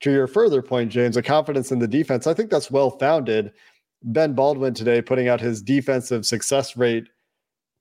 to 0.00 0.12
your 0.12 0.26
further 0.26 0.62
point, 0.62 0.92
James, 0.92 1.14
the 1.16 1.22
confidence 1.22 1.72
in 1.72 1.78
the 1.78 1.88
defense, 1.88 2.26
I 2.26 2.34
think 2.34 2.50
that's 2.50 2.70
well 2.70 2.90
founded. 2.90 3.52
Ben 4.02 4.34
Baldwin 4.34 4.74
today 4.74 5.00
putting 5.00 5.26
out 5.26 5.40
his 5.40 5.62
defensive 5.62 6.26
success 6.26 6.76
rate 6.76 7.08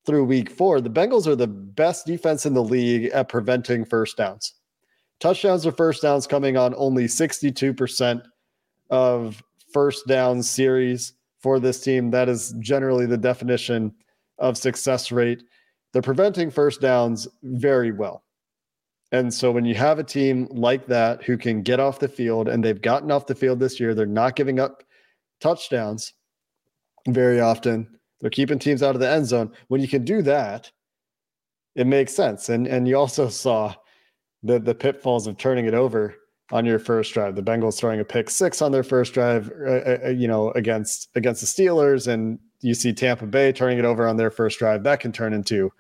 through 0.06 0.24
week 0.24 0.50
four. 0.50 0.80
The 0.80 0.90
Bengals 0.90 1.28
are 1.28 1.36
the 1.36 1.48
best 1.48 2.06
defense 2.06 2.46
in 2.46 2.54
the 2.54 2.64
league 2.64 3.06
at 3.08 3.28
preventing 3.28 3.84
first 3.84 4.18
downs. 4.18 4.54
Touchdowns 5.20 5.66
or 5.66 5.72
first 5.72 6.02
downs 6.02 6.26
coming 6.26 6.58
on 6.58 6.74
only 6.78 7.06
62% 7.06 8.22
of 8.90 9.44
first 9.74 10.08
down 10.08 10.42
series 10.42 11.14
for 11.46 11.60
this 11.60 11.80
team. 11.80 12.10
That 12.10 12.28
is 12.28 12.56
generally 12.58 13.06
the 13.06 13.20
definition 13.20 13.94
of 14.40 14.58
success 14.58 15.12
rate. 15.12 15.44
They're 15.94 16.02
preventing 16.02 16.50
first 16.50 16.82
downs 16.82 17.28
very 17.44 17.92
well. 17.92 18.24
And 19.12 19.32
so 19.32 19.52
when 19.52 19.64
you 19.64 19.76
have 19.76 20.00
a 20.00 20.04
team 20.04 20.48
like 20.50 20.88
that 20.88 21.24
who 21.24 21.38
can 21.38 21.62
get 21.62 21.80
off 21.80 22.00
the 22.00 22.08
field 22.08 22.48
and 22.48 22.64
they've 22.64 22.82
gotten 22.82 23.12
off 23.12 23.28
the 23.28 23.36
field 23.36 23.60
this 23.60 23.80
year, 23.80 23.94
they're 23.94 24.08
not 24.08 24.36
giving 24.36 24.60
up 24.60 24.84
touchdowns 25.40 26.14
very 27.10 27.40
often. 27.40 27.96
They're 28.22 28.32
keeping 28.32 28.58
teams 28.58 28.82
out 28.82 28.96
of 28.96 29.00
the 29.00 29.08
end 29.08 29.28
zone. 29.28 29.52
When 29.68 29.82
you 29.82 29.88
can 29.88 30.04
do 30.04 30.24
that, 30.24 30.72
it 31.76 31.86
makes 31.86 32.16
sense. 32.16 32.50
And 32.50 32.66
and 32.66 32.88
you 32.88 32.98
also 32.98 33.30
saw 33.30 33.76
the 34.42 34.58
the 34.58 34.74
pitfalls 34.74 35.28
of 35.28 35.38
turning 35.38 35.68
it 35.68 35.76
over 35.76 36.16
on 36.52 36.66
your 36.66 36.80
first 36.80 37.14
drive. 37.14 37.36
The 37.36 37.44
Bengals 37.44 37.78
throwing 37.78 38.00
a 38.00 38.06
pick 38.06 38.30
six 38.30 38.62
on 38.62 38.72
their 38.72 38.84
first 38.84 39.14
drive, 39.14 39.52
uh, 39.66 39.98
uh, 40.06 40.10
you 40.10 40.28
know, 40.28 40.52
against 40.52 41.10
against 41.16 41.42
the 41.42 41.48
Steelers, 41.48 42.08
and 42.08 42.40
you 42.62 42.74
see 42.74 42.94
Tampa 42.94 43.26
Bay 43.26 43.52
turning 43.52 43.80
it 43.80 43.86
over 43.86 44.08
on 44.08 44.18
their 44.18 44.32
first 44.32 44.60
drive. 44.60 44.84
That 44.84 45.00
can 45.00 45.12
turn 45.12 45.34
into 45.34 45.72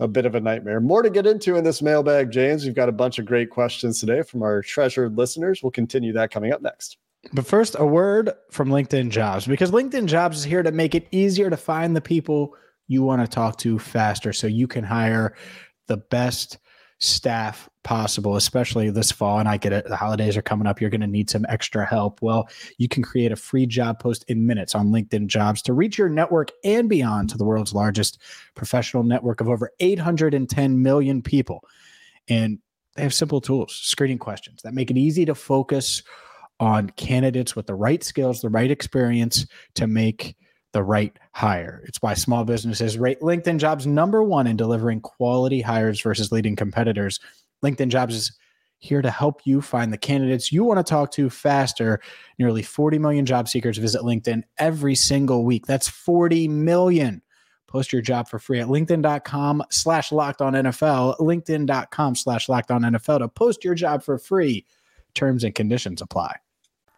a 0.00 0.08
bit 0.08 0.26
of 0.26 0.34
a 0.34 0.40
nightmare. 0.40 0.80
More 0.80 1.02
to 1.02 1.10
get 1.10 1.26
into 1.26 1.56
in 1.56 1.64
this 1.64 1.82
mailbag, 1.82 2.30
James. 2.30 2.64
We've 2.64 2.74
got 2.74 2.88
a 2.88 2.92
bunch 2.92 3.18
of 3.18 3.26
great 3.26 3.50
questions 3.50 4.00
today 4.00 4.22
from 4.22 4.42
our 4.42 4.62
treasured 4.62 5.16
listeners. 5.16 5.62
We'll 5.62 5.72
continue 5.72 6.12
that 6.12 6.30
coming 6.30 6.52
up 6.52 6.62
next. 6.62 6.98
But 7.32 7.46
first, 7.46 7.74
a 7.78 7.84
word 7.84 8.30
from 8.50 8.68
LinkedIn 8.68 9.10
Jobs 9.10 9.46
because 9.46 9.72
LinkedIn 9.72 10.06
Jobs 10.06 10.38
is 10.38 10.44
here 10.44 10.62
to 10.62 10.70
make 10.70 10.94
it 10.94 11.08
easier 11.10 11.50
to 11.50 11.56
find 11.56 11.96
the 11.96 12.00
people 12.00 12.54
you 12.86 13.02
want 13.02 13.22
to 13.22 13.28
talk 13.28 13.58
to 13.58 13.78
faster 13.78 14.32
so 14.32 14.46
you 14.46 14.66
can 14.66 14.84
hire 14.84 15.34
the 15.88 15.96
best 15.96 16.58
staff 16.98 17.68
possible, 17.84 18.36
especially 18.36 18.90
this 18.90 19.10
fall. 19.10 19.38
And 19.38 19.48
I 19.48 19.56
get 19.56 19.72
it, 19.72 19.86
the 19.86 19.96
holidays 19.96 20.36
are 20.36 20.42
coming 20.42 20.66
up. 20.66 20.80
You're 20.80 20.90
going 20.90 21.00
to 21.00 21.06
need 21.06 21.30
some 21.30 21.46
extra 21.48 21.86
help. 21.86 22.20
Well, 22.20 22.48
you 22.76 22.88
can 22.88 23.02
create 23.02 23.32
a 23.32 23.36
free 23.36 23.66
job 23.66 24.00
post 24.00 24.24
in 24.28 24.46
minutes 24.46 24.74
on 24.74 24.88
LinkedIn 24.88 25.28
Jobs 25.28 25.62
to 25.62 25.72
reach 25.72 25.96
your 25.96 26.08
network 26.08 26.50
and 26.64 26.88
beyond 26.88 27.30
to 27.30 27.38
the 27.38 27.44
world's 27.44 27.72
largest 27.72 28.20
professional 28.54 29.04
network 29.04 29.40
of 29.40 29.48
over 29.48 29.70
810 29.80 30.82
million 30.82 31.22
people. 31.22 31.64
And 32.28 32.58
they 32.96 33.02
have 33.02 33.14
simple 33.14 33.40
tools, 33.40 33.74
screening 33.74 34.18
questions 34.18 34.60
that 34.62 34.74
make 34.74 34.90
it 34.90 34.98
easy 34.98 35.24
to 35.24 35.34
focus 35.34 36.02
on 36.60 36.90
candidates 36.90 37.54
with 37.54 37.66
the 37.66 37.74
right 37.74 38.02
skills, 38.02 38.40
the 38.40 38.48
right 38.48 38.70
experience 38.70 39.46
to 39.76 39.86
make 39.86 40.34
the 40.78 40.84
right 40.84 41.18
hire. 41.32 41.82
It's 41.88 42.00
why 42.00 42.14
small 42.14 42.44
businesses 42.44 42.98
rate 42.98 43.20
LinkedIn 43.20 43.58
jobs 43.58 43.84
number 43.84 44.22
one 44.22 44.46
in 44.46 44.56
delivering 44.56 45.00
quality 45.00 45.60
hires 45.60 46.00
versus 46.00 46.30
leading 46.30 46.54
competitors. 46.54 47.18
LinkedIn 47.64 47.88
jobs 47.88 48.14
is 48.14 48.38
here 48.78 49.02
to 49.02 49.10
help 49.10 49.40
you 49.44 49.60
find 49.60 49.92
the 49.92 49.98
candidates 49.98 50.52
you 50.52 50.62
want 50.62 50.78
to 50.78 50.88
talk 50.88 51.10
to 51.10 51.28
faster. 51.28 52.00
Nearly 52.38 52.62
40 52.62 53.00
million 53.00 53.26
job 53.26 53.48
seekers 53.48 53.76
visit 53.76 54.02
LinkedIn 54.02 54.44
every 54.58 54.94
single 54.94 55.44
week. 55.44 55.66
That's 55.66 55.88
40 55.88 56.46
million. 56.46 57.22
Post 57.66 57.92
your 57.92 58.00
job 58.00 58.28
for 58.28 58.38
free 58.38 58.60
at 58.60 58.68
LinkedIn.com 58.68 59.64
slash 59.70 60.12
locked 60.12 60.40
on 60.40 60.52
NFL, 60.52 61.18
LinkedIn.com 61.18 62.14
slash 62.14 62.48
locked 62.48 62.70
on 62.70 62.82
NFL 62.82 63.18
to 63.18 63.26
post 63.26 63.64
your 63.64 63.74
job 63.74 64.04
for 64.04 64.16
free. 64.16 64.64
Terms 65.14 65.42
and 65.42 65.56
conditions 65.56 66.00
apply. 66.00 66.36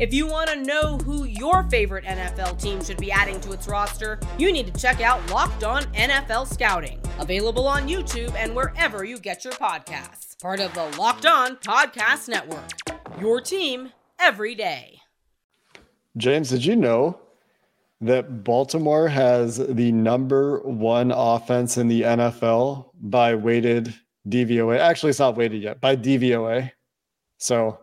If 0.00 0.14
you 0.14 0.26
want 0.26 0.48
to 0.48 0.56
know 0.56 0.96
who 0.96 1.24
your 1.24 1.64
favorite 1.64 2.06
NFL 2.06 2.58
team 2.58 2.82
should 2.82 2.96
be 2.96 3.12
adding 3.12 3.38
to 3.42 3.52
its 3.52 3.68
roster, 3.68 4.18
you 4.38 4.50
need 4.50 4.72
to 4.72 4.80
check 4.80 5.02
out 5.02 5.30
Locked 5.30 5.62
On 5.62 5.82
NFL 5.92 6.50
Scouting, 6.50 6.98
available 7.18 7.68
on 7.68 7.86
YouTube 7.86 8.34
and 8.34 8.56
wherever 8.56 9.04
you 9.04 9.18
get 9.18 9.44
your 9.44 9.52
podcasts. 9.52 10.40
Part 10.40 10.58
of 10.58 10.72
the 10.72 10.86
Locked 10.98 11.26
On 11.26 11.56
Podcast 11.56 12.30
Network. 12.30 12.70
Your 13.20 13.42
team 13.42 13.92
every 14.18 14.54
day. 14.54 15.02
James, 16.16 16.48
did 16.48 16.64
you 16.64 16.76
know 16.76 17.20
that 18.00 18.42
Baltimore 18.42 19.06
has 19.06 19.58
the 19.58 19.92
number 19.92 20.60
one 20.60 21.12
offense 21.14 21.76
in 21.76 21.88
the 21.88 22.00
NFL 22.00 22.88
by 23.02 23.34
weighted 23.34 23.94
DVOA? 24.26 24.78
Actually, 24.78 25.10
it's 25.10 25.18
not 25.18 25.36
weighted 25.36 25.62
yet, 25.62 25.78
by 25.78 25.94
DVOA. 25.94 26.70
So 27.36 27.80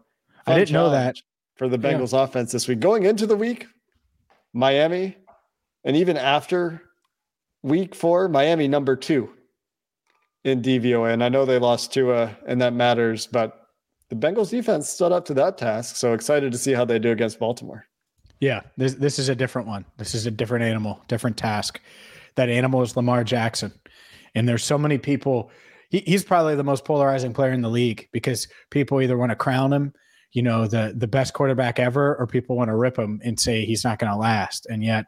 I 0.47 0.55
didn't 0.57 0.71
know 0.71 0.89
that 0.89 1.15
for 1.57 1.67
the 1.67 1.77
Bengals 1.77 2.13
yeah. 2.13 2.23
offense 2.23 2.51
this 2.51 2.67
week. 2.67 2.79
Going 2.79 3.03
into 3.03 3.25
the 3.25 3.35
week, 3.35 3.67
Miami, 4.53 5.17
and 5.83 5.95
even 5.95 6.17
after 6.17 6.81
week 7.63 7.95
four, 7.95 8.29
Miami 8.29 8.67
number 8.67 8.95
two 8.95 9.29
in 10.43 10.61
DVOA. 10.61 11.13
And 11.13 11.23
I 11.23 11.29
know 11.29 11.45
they 11.45 11.59
lost 11.59 11.93
Tua, 11.93 12.37
and 12.47 12.61
that 12.61 12.73
matters, 12.73 13.27
but 13.27 13.61
the 14.09 14.15
Bengals 14.15 14.49
defense 14.49 14.89
stood 14.89 15.11
up 15.11 15.25
to 15.25 15.33
that 15.35 15.57
task. 15.57 15.95
So 15.95 16.13
excited 16.13 16.51
to 16.51 16.57
see 16.57 16.73
how 16.73 16.85
they 16.85 16.99
do 16.99 17.11
against 17.11 17.39
Baltimore. 17.39 17.85
Yeah, 18.39 18.61
this 18.77 18.93
this 18.93 19.17
is 19.17 19.29
a 19.29 19.35
different 19.35 19.67
one. 19.67 19.85
This 19.97 20.13
is 20.13 20.25
a 20.25 20.31
different 20.31 20.63
animal, 20.63 21.01
different 21.07 21.37
task. 21.37 21.81
That 22.35 22.49
animal 22.49 22.83
is 22.83 22.95
Lamar 22.95 23.23
Jackson. 23.23 23.73
And 24.35 24.47
there's 24.47 24.63
so 24.63 24.77
many 24.77 24.99
people. 24.99 25.49
He, 25.89 26.03
he's 26.05 26.23
probably 26.23 26.55
the 26.55 26.63
most 26.63 26.85
polarizing 26.85 27.33
player 27.33 27.51
in 27.51 27.61
the 27.61 27.69
league 27.69 28.07
because 28.11 28.47
people 28.69 29.01
either 29.01 29.17
want 29.17 29.31
to 29.31 29.35
crown 29.35 29.73
him 29.73 29.93
you 30.33 30.41
know 30.41 30.67
the 30.67 30.93
the 30.95 31.07
best 31.07 31.33
quarterback 31.33 31.79
ever 31.79 32.15
or 32.15 32.27
people 32.27 32.55
want 32.55 32.69
to 32.69 32.75
rip 32.75 32.97
him 32.97 33.19
and 33.23 33.39
say 33.39 33.65
he's 33.65 33.83
not 33.83 33.99
going 33.99 34.11
to 34.11 34.17
last. 34.17 34.65
And 34.67 34.83
yet 34.83 35.05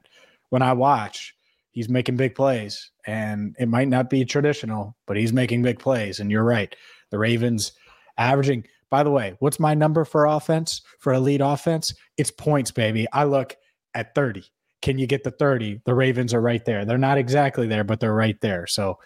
when 0.50 0.62
i 0.62 0.74
watch 0.74 1.36
he's 1.72 1.90
making 1.90 2.18
big 2.18 2.36
plays 2.36 2.92
and 3.06 3.56
it 3.60 3.70
might 3.70 3.88
not 3.88 4.10
be 4.10 4.26
traditional 4.26 4.96
but 5.06 5.18
he's 5.18 5.34
making 5.34 5.62
big 5.62 5.80
plays 5.80 6.20
and 6.20 6.32
you're 6.32 6.44
right. 6.44 6.76
The 7.12 7.20
ravens 7.20 7.74
averaging 8.18 8.66
by 8.90 9.04
the 9.04 9.12
way 9.12 9.36
what's 9.40 9.60
my 9.60 9.74
number 9.74 10.06
for 10.06 10.26
offense 10.26 10.82
for 11.00 11.14
elite 11.14 11.42
offense? 11.42 11.94
It's 12.18 12.32
points 12.32 12.72
baby. 12.72 13.08
I 13.14 13.26
look 13.26 13.56
at 13.94 14.16
30 14.16 14.44
can 14.82 14.98
you 14.98 15.08
get 15.08 15.24
the 15.24 15.32
30 15.32 15.82
the 15.86 15.94
ravens 15.94 16.34
are 16.34 16.42
right 16.42 16.64
there. 16.64 16.86
They're 16.86 16.98
not 16.98 17.18
exactly 17.18 17.68
there 17.68 17.84
but 17.84 18.00
they're 18.00 18.14
right 18.14 18.40
there. 18.42 18.68
So 18.68 18.98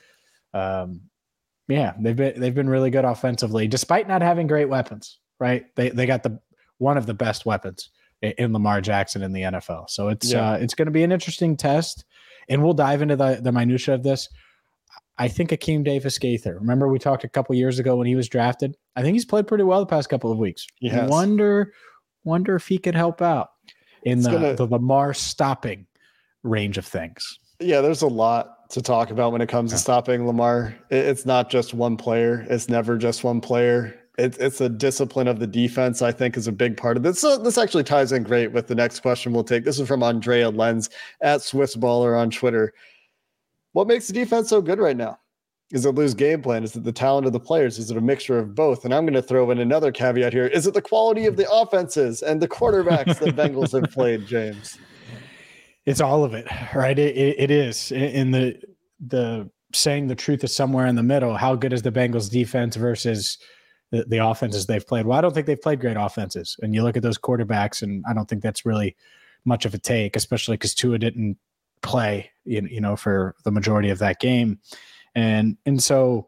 um 0.54 1.02
yeah 1.68 1.94
they've 2.00 2.16
been 2.16 2.40
they've 2.40 2.56
been 2.56 2.70
really 2.70 2.92
good 2.92 3.06
offensively 3.06 3.68
despite 3.68 4.08
not 4.08 4.22
having 4.22 4.48
great 4.48 4.70
weapons 4.70 5.20
right? 5.44 5.66
They 5.76 5.90
they 5.90 6.06
got 6.06 6.24
the 6.24 6.40
one 6.78 6.98
of 6.98 7.06
the 7.06 7.14
best 7.14 7.46
weapons 7.46 7.90
in 8.22 8.54
Lamar 8.54 8.80
Jackson 8.80 9.22
in 9.22 9.34
the 9.34 9.42
NFL. 9.42 9.90
So 9.90 10.08
it's 10.08 10.32
yeah. 10.32 10.52
uh, 10.52 10.54
it's 10.56 10.74
going 10.74 10.86
to 10.86 10.92
be 10.92 11.04
an 11.04 11.12
interesting 11.12 11.58
test, 11.58 12.06
and 12.48 12.64
we'll 12.64 12.74
dive 12.74 13.02
into 13.02 13.18
the 13.18 13.40
the 13.42 13.52
minutia 13.52 13.94
of 13.94 14.04
this. 14.04 14.30
I 15.18 15.28
think 15.28 15.50
Akeem 15.52 15.84
Davis 15.84 16.18
Gaither. 16.18 16.58
Remember 16.58 16.88
we 16.88 16.98
talked 16.98 17.26
a 17.26 17.30
couple 17.30 17.54
years 17.56 17.78
ago 17.78 17.98
when 17.98 18.08
he 18.08 18.16
was 18.16 18.30
drafted. 18.30 18.78
I 18.96 19.02
think 19.02 19.16
he's 19.16 19.26
played 19.26 19.48
pretty 19.48 19.66
well 19.66 19.82
the 19.82 19.86
past 19.86 20.10
couple 20.10 20.32
of 20.32 20.38
weeks. 20.38 20.66
Yes. 20.80 21.10
Wonder 21.10 21.74
wonder 22.24 22.56
if 22.56 22.66
he 22.68 22.78
could 22.78 22.96
help 22.96 23.22
out 23.22 23.50
in 24.04 24.22
the, 24.22 24.32
gonna, 24.32 24.56
the 24.56 24.66
Lamar 24.66 25.14
stopping 25.14 25.86
range 26.42 26.78
of 26.78 26.86
things. 26.86 27.38
Yeah, 27.60 27.82
there's 27.82 28.02
a 28.02 28.08
lot 28.08 28.70
to 28.70 28.82
talk 28.82 29.12
about 29.12 29.34
when 29.34 29.42
it 29.42 29.50
comes 29.50 29.72
yeah. 29.72 29.78
to 29.78 29.82
stopping 29.82 30.26
Lamar. 30.26 30.74
It's 30.90 31.26
not 31.26 31.50
just 31.50 31.74
one 31.74 31.98
player. 31.98 32.46
It's 32.50 32.70
never 32.70 32.98
just 32.98 33.26
one 33.26 33.42
player 33.42 34.00
it's 34.18 34.38
it's 34.38 34.62
a 34.62 34.70
discipline 34.70 35.28
of 35.28 35.40
the 35.40 35.48
defense. 35.48 36.02
I 36.02 36.12
think 36.12 36.38
is 36.38 36.48
a 36.48 36.52
big 36.52 36.78
part 36.78 36.98
of 36.98 37.04
this. 37.04 37.20
So 37.20 37.38
this 37.38 37.58
actually 37.58 37.84
ties 37.84 38.12
in 38.12 38.24
great 38.24 38.52
with 38.52 38.68
the 38.68 38.76
next 38.76 39.00
question 39.00 39.34
we'll 39.34 39.44
take. 39.44 39.64
This 39.64 39.80
is 39.80 39.88
from 39.88 40.04
Andrea 40.04 40.50
Lenz 40.50 40.90
at 41.22 41.42
Swissballer 41.42 42.20
on 42.20 42.30
Twitter. 42.30 42.74
What 43.72 43.88
makes 43.88 44.08
the 44.08 44.14
defense 44.14 44.50
so 44.50 44.62
good 44.62 44.80
right 44.80 44.98
now? 44.98 45.18
Is 45.72 45.86
it 45.86 45.96
Lou's 45.96 46.14
game 46.14 46.44
plan? 46.44 46.64
Is 46.64 46.76
it 46.76 46.84
the 46.84 46.92
talent 46.92 47.26
of 47.26 47.34
the 47.34 47.40
players? 47.40 47.80
Is 47.80 47.90
it 47.90 47.98
a 47.98 48.02
mixture 48.02 48.38
of 48.38 48.54
both? 48.54 48.86
And 48.86 48.94
I'm 48.94 49.06
going 49.06 49.16
to 49.16 49.24
throw 49.24 49.50
in 49.50 49.58
another 49.58 49.92
caveat 49.92 50.32
here. 50.32 50.46
Is 50.46 50.68
it 50.68 50.76
the 50.76 50.82
quality 50.82 51.26
of 51.26 51.36
the 51.36 51.52
offenses 51.52 52.22
and 52.22 52.40
the 52.40 52.48
quarterbacks 52.48 53.18
that 53.18 53.36
Bengals 53.36 53.72
have 53.72 53.92
played, 53.94 54.28
James? 54.28 54.78
It's 55.88 56.00
all 56.00 56.24
of 56.24 56.36
it, 56.36 56.46
right? 56.76 56.98
It, 56.98 57.18
it, 57.18 57.40
it 57.40 57.52
is. 57.52 57.92
In 57.92 58.30
the 58.30 58.62
the 59.08 59.50
saying 59.74 60.08
the 60.08 60.16
truth 60.16 60.44
is 60.44 60.56
somewhere 60.56 60.86
in 60.86 60.96
the 60.96 61.04
middle. 61.04 61.36
How 61.36 61.56
good 61.56 61.74
is 61.74 61.82
the 61.82 61.92
Bengals 61.92 62.30
defense 62.30 62.76
versus 62.76 63.40
the, 63.94 64.04
the 64.06 64.18
offenses 64.18 64.66
they've 64.66 64.86
played. 64.86 65.06
Well, 65.06 65.16
I 65.16 65.22
don't 65.22 65.36
think 65.36 65.46
they've 65.46 65.62
played 65.62 65.80
great 65.80 65.98
offenses. 65.98 66.58
And 66.64 66.74
you 66.74 66.82
look 66.82 66.98
at 66.98 67.04
those 67.04 67.20
quarterbacks, 67.20 67.84
and 67.84 68.04
I 68.10 68.14
don't 68.14 68.28
think 68.28 68.42
that's 68.42 68.66
really 68.66 68.96
much 69.46 69.66
of 69.66 69.76
a 69.76 69.78
take, 69.78 70.16
especially 70.16 70.56
because 70.56 70.74
Tua 70.74 70.98
didn't 70.98 71.38
play, 71.84 72.32
you 72.44 72.82
know, 72.82 72.96
for 72.96 73.36
the 73.44 73.52
majority 73.52 73.92
of 73.92 74.00
that 74.00 74.20
game. 74.20 74.60
And 75.14 75.58
and 75.68 75.82
so 75.82 76.28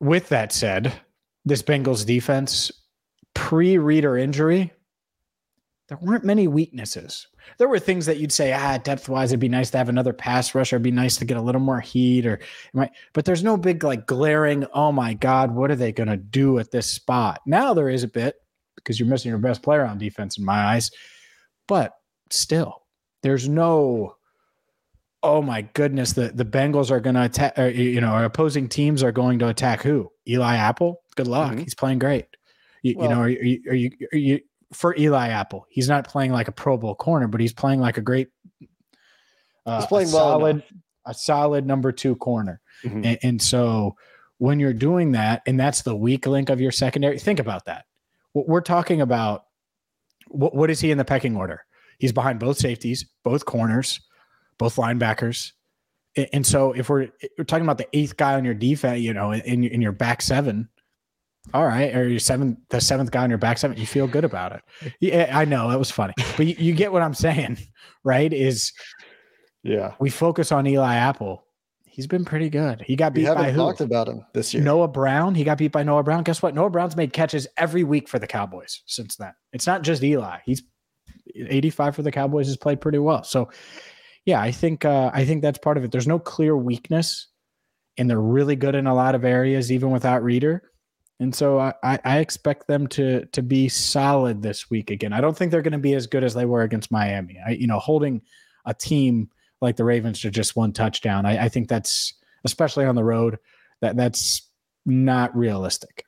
with 0.00 0.30
that 0.30 0.52
said, 0.52 0.90
this 1.44 1.62
Bengals 1.62 2.06
defense 2.06 2.72
pre-reader 3.34 4.16
injury, 4.16 4.72
there 5.88 5.98
weren't 6.00 6.24
many 6.24 6.48
weaknesses 6.48 7.26
there 7.58 7.68
were 7.68 7.78
things 7.78 8.06
that 8.06 8.18
you'd 8.18 8.32
say, 8.32 8.52
ah, 8.52 8.78
depth 8.78 9.08
wise, 9.08 9.30
it'd 9.32 9.40
be 9.40 9.48
nice 9.48 9.70
to 9.70 9.78
have 9.78 9.88
another 9.88 10.12
pass 10.12 10.54
rusher. 10.54 10.76
it'd 10.76 10.82
be 10.82 10.90
nice 10.90 11.16
to 11.16 11.24
get 11.24 11.36
a 11.36 11.42
little 11.42 11.60
more 11.60 11.80
heat, 11.80 12.26
or. 12.26 12.38
But 13.12 13.24
there's 13.24 13.44
no 13.44 13.56
big 13.56 13.84
like 13.84 14.06
glaring, 14.06 14.66
oh 14.74 14.92
my 14.92 15.14
God, 15.14 15.54
what 15.54 15.70
are 15.70 15.76
they 15.76 15.92
going 15.92 16.08
to 16.08 16.16
do 16.16 16.58
at 16.58 16.70
this 16.70 16.86
spot? 16.86 17.40
Now 17.46 17.74
there 17.74 17.88
is 17.88 18.02
a 18.02 18.08
bit 18.08 18.36
because 18.76 18.98
you're 18.98 19.08
missing 19.08 19.28
your 19.30 19.38
best 19.38 19.62
player 19.62 19.84
on 19.84 19.98
defense 19.98 20.36
in 20.38 20.44
my 20.44 20.64
eyes, 20.74 20.90
but 21.68 21.92
still, 22.30 22.82
there's 23.22 23.48
no 23.48 24.16
oh 25.26 25.40
my 25.40 25.62
goodness, 25.62 26.12
the, 26.12 26.28
the 26.34 26.44
Bengals 26.44 26.90
are 26.90 27.00
going 27.00 27.14
to 27.14 27.24
attack, 27.24 27.58
or, 27.58 27.68
you 27.68 27.98
know, 27.98 28.08
our 28.08 28.24
opposing 28.26 28.68
teams 28.68 29.02
are 29.02 29.10
going 29.10 29.38
to 29.38 29.48
attack 29.48 29.80
who? 29.80 30.12
Eli 30.28 30.54
Apple? 30.56 31.00
Good 31.16 31.26
luck. 31.28 31.54
Mhm. 31.54 31.60
He's 31.60 31.74
playing 31.74 31.98
great. 31.98 32.26
You, 32.82 32.94
Well- 32.98 33.08
you 33.08 33.14
know, 33.14 33.20
are 33.22 33.28
you, 33.30 33.62
are 33.70 33.74
you, 33.74 33.90
are 34.12 34.18
you, 34.18 34.40
for 34.72 34.96
Eli 34.96 35.28
Apple, 35.28 35.66
he's 35.68 35.88
not 35.88 36.08
playing 36.08 36.32
like 36.32 36.48
a 36.48 36.52
Pro 36.52 36.76
Bowl 36.76 36.94
corner, 36.94 37.28
but 37.28 37.40
he's 37.40 37.52
playing 37.52 37.80
like 37.80 37.96
a 37.98 38.00
great, 38.00 38.28
uh, 39.66 39.78
He's 39.80 39.86
playing 39.86 40.08
a 40.08 40.12
well 40.14 40.24
solid, 40.30 40.50
enough. 40.56 40.64
a 41.06 41.14
solid 41.14 41.66
number 41.66 41.92
two 41.92 42.16
corner. 42.16 42.60
Mhm. 42.82 43.04
And, 43.06 43.18
and 43.22 43.42
so 43.42 43.96
when 44.38 44.60
you're 44.60 44.72
doing 44.74 45.12
that, 45.12 45.42
and 45.46 45.58
that's 45.58 45.82
the 45.82 45.94
weak 45.96 46.26
link 46.26 46.50
of 46.50 46.60
your 46.60 46.72
secondary, 46.72 47.18
think 47.18 47.38
about 47.38 47.64
that. 47.66 47.84
What 48.32 48.48
we're 48.48 48.60
talking 48.60 49.00
about, 49.00 49.44
what, 50.28 50.54
what 50.54 50.70
is 50.70 50.80
he 50.80 50.90
in 50.90 50.98
the 50.98 51.04
pecking 51.04 51.36
order? 51.36 51.64
He's 51.98 52.12
behind 52.12 52.40
both 52.40 52.58
safeties, 52.58 53.04
both 53.22 53.44
corners, 53.44 54.00
both 54.58 54.76
linebackers. 54.76 55.52
And 56.32 56.46
so 56.46 56.72
if 56.72 56.88
we're, 56.88 57.08
we're 57.38 57.44
talking 57.44 57.64
about 57.64 57.78
the 57.78 57.88
eighth 57.92 58.16
guy 58.16 58.34
on 58.34 58.44
your 58.44 58.54
defense, 58.54 59.00
you 59.00 59.14
know, 59.14 59.32
in, 59.32 59.64
in 59.64 59.80
your 59.80 59.92
back 59.92 60.20
seven, 60.22 60.68
all 61.52 61.66
right, 61.66 61.94
or 61.94 62.08
your 62.08 62.18
seventh, 62.18 62.58
the 62.70 62.80
seventh 62.80 63.10
guy 63.10 63.22
on 63.22 63.28
your 63.30 63.38
back 63.38 63.58
seven, 63.58 63.76
you 63.76 63.86
feel 63.86 64.06
good 64.06 64.24
about 64.24 64.52
it. 64.52 64.92
Yeah, 65.00 65.30
I 65.36 65.44
know 65.44 65.68
that 65.70 65.78
was 65.78 65.90
funny, 65.90 66.14
but 66.36 66.46
you, 66.46 66.54
you 66.58 66.72
get 66.72 66.92
what 66.92 67.02
I'm 67.02 67.14
saying, 67.14 67.58
right? 68.04 68.32
Is 68.32 68.72
Yeah. 69.62 69.94
we 70.00 70.10
focus 70.10 70.52
on 70.52 70.66
Eli 70.66 70.94
Apple. 70.94 71.44
He's 71.86 72.06
been 72.08 72.24
pretty 72.24 72.50
good. 72.50 72.80
He 72.82 72.96
got 72.96 73.14
beat 73.14 73.24
by 73.26 73.28
haven't 73.28 73.54
who? 73.54 73.60
talked 73.60 73.80
about 73.80 74.08
him 74.08 74.24
this 74.32 74.52
year. 74.52 74.64
Noah 74.64 74.88
Brown. 74.88 75.36
He 75.36 75.44
got 75.44 75.58
beat 75.58 75.70
by 75.70 75.84
Noah 75.84 76.02
Brown. 76.02 76.24
Guess 76.24 76.42
what? 76.42 76.52
Noah 76.52 76.70
Brown's 76.70 76.96
made 76.96 77.12
catches 77.12 77.46
every 77.56 77.84
week 77.84 78.08
for 78.08 78.18
the 78.18 78.26
Cowboys 78.26 78.82
since 78.86 79.14
then. 79.14 79.32
It's 79.52 79.66
not 79.66 79.82
just 79.82 80.02
Eli. 80.02 80.38
He's 80.44 80.62
85 81.36 81.94
for 81.94 82.02
the 82.02 82.10
Cowboys 82.10 82.46
has 82.48 82.56
played 82.56 82.80
pretty 82.80 82.98
well. 82.98 83.22
So 83.22 83.48
yeah, 84.24 84.40
I 84.40 84.50
think 84.50 84.84
uh, 84.84 85.10
I 85.14 85.24
think 85.24 85.42
that's 85.42 85.58
part 85.58 85.76
of 85.76 85.84
it. 85.84 85.92
There's 85.92 86.08
no 86.08 86.18
clear 86.18 86.56
weakness, 86.56 87.28
and 87.96 88.08
they're 88.10 88.20
really 88.20 88.56
good 88.56 88.74
in 88.74 88.86
a 88.88 88.94
lot 88.94 89.14
of 89.14 89.24
areas, 89.24 89.70
even 89.70 89.90
without 89.90 90.22
Reader. 90.24 90.62
And 91.20 91.34
so 91.34 91.60
I, 91.60 91.74
I 91.82 92.18
expect 92.18 92.66
them 92.66 92.86
to 92.88 93.24
to 93.26 93.42
be 93.42 93.68
solid 93.68 94.42
this 94.42 94.68
week 94.68 94.90
again. 94.90 95.12
I 95.12 95.20
don't 95.20 95.36
think 95.36 95.52
they're 95.52 95.62
going 95.62 95.72
to 95.72 95.78
be 95.78 95.94
as 95.94 96.06
good 96.06 96.24
as 96.24 96.34
they 96.34 96.44
were 96.44 96.62
against 96.62 96.90
Miami. 96.90 97.38
I, 97.46 97.50
you 97.50 97.66
know, 97.66 97.78
holding 97.78 98.22
a 98.64 98.74
team 98.74 99.30
like 99.60 99.76
the 99.76 99.84
Ravens 99.84 100.20
to 100.22 100.30
just 100.30 100.56
one 100.56 100.72
touchdown. 100.72 101.24
I, 101.24 101.44
I 101.44 101.48
think 101.48 101.68
that's 101.68 102.14
especially 102.44 102.84
on 102.84 102.94
the 102.94 103.04
road 103.04 103.38
that 103.80 103.96
that's 103.96 104.50
not 104.84 105.34
realistic. 105.36 106.04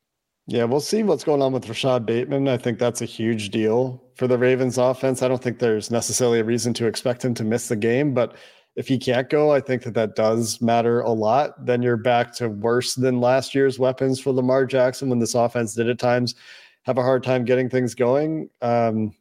Yeah, 0.49 0.65
we'll 0.65 0.81
see 0.81 1.03
what's 1.03 1.25
going 1.25 1.43
on 1.43 1.53
with 1.53 1.69
Rashod 1.69 2.07
Bateman. 2.07 2.47
I 2.47 2.57
think 2.57 2.79
that's 2.79 3.03
a 3.03 3.07
huge 3.07 3.51
deal 3.51 4.03
for 4.15 4.29
the 4.29 4.39
Ravens 4.39 4.79
offense. 4.79 5.23
I 5.23 5.29
don't 5.29 5.43
think 5.43 5.59
there's 5.59 5.91
necessarily 5.91 6.39
a 6.39 6.45
reason 6.45 6.73
to 6.75 6.87
expect 6.87 7.25
him 7.25 7.35
to 7.35 7.45
miss 7.45 7.69
the 7.69 7.75
game, 7.75 8.15
but 8.15 8.37
if 8.77 8.87
he 8.87 8.99
can't 8.99 9.31
go, 9.31 9.51
I 9.51 9.61
think 9.61 9.83
that 9.83 9.95
that 9.95 10.15
does 10.15 10.61
matter 10.61 11.01
a 11.01 11.11
lot. 11.11 11.65
Then 11.65 11.83
you're 11.83 11.97
back 11.97 12.35
to 12.37 12.51
worse 12.51 12.95
than 12.95 13.21
last 13.21 13.55
year's 13.55 13.79
weapons 13.79 14.21
for 14.21 14.33
Lamar 14.33 14.67
Jackson 14.67 15.09
when 15.09 15.19
this 15.19 15.35
offense 15.35 15.75
did 15.75 15.89
at 15.89 15.99
times 15.99 16.35
have 16.83 16.99
a 16.99 17.03
hard 17.03 17.23
time 17.23 17.45
getting 17.45 17.71
things 17.71 17.95
going. 17.95 18.51
Um, 18.61 19.15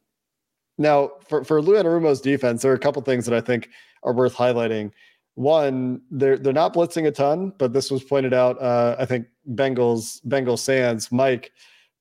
now, 0.76 1.12
for, 1.26 1.42
for 1.42 1.62
Lou 1.62 1.74
Anarumo's 1.74 2.20
defense, 2.20 2.62
there 2.62 2.70
are 2.70 2.76
a 2.76 2.78
couple 2.78 3.00
things 3.00 3.24
that 3.24 3.34
I 3.34 3.40
think 3.40 3.70
are 4.02 4.12
worth 4.12 4.36
highlighting. 4.36 4.92
One, 5.36 6.02
they're 6.10 6.38
they're 6.38 6.52
not 6.52 6.74
blitzing 6.74 7.06
a 7.06 7.10
ton, 7.10 7.52
but 7.58 7.72
this 7.72 7.90
was 7.90 8.02
pointed 8.02 8.32
out. 8.32 8.60
Uh, 8.60 8.96
I 8.98 9.04
think 9.04 9.26
Bengals 9.50 10.24
Bengals 10.26 10.60
Sands 10.60 11.12
Mike 11.12 11.52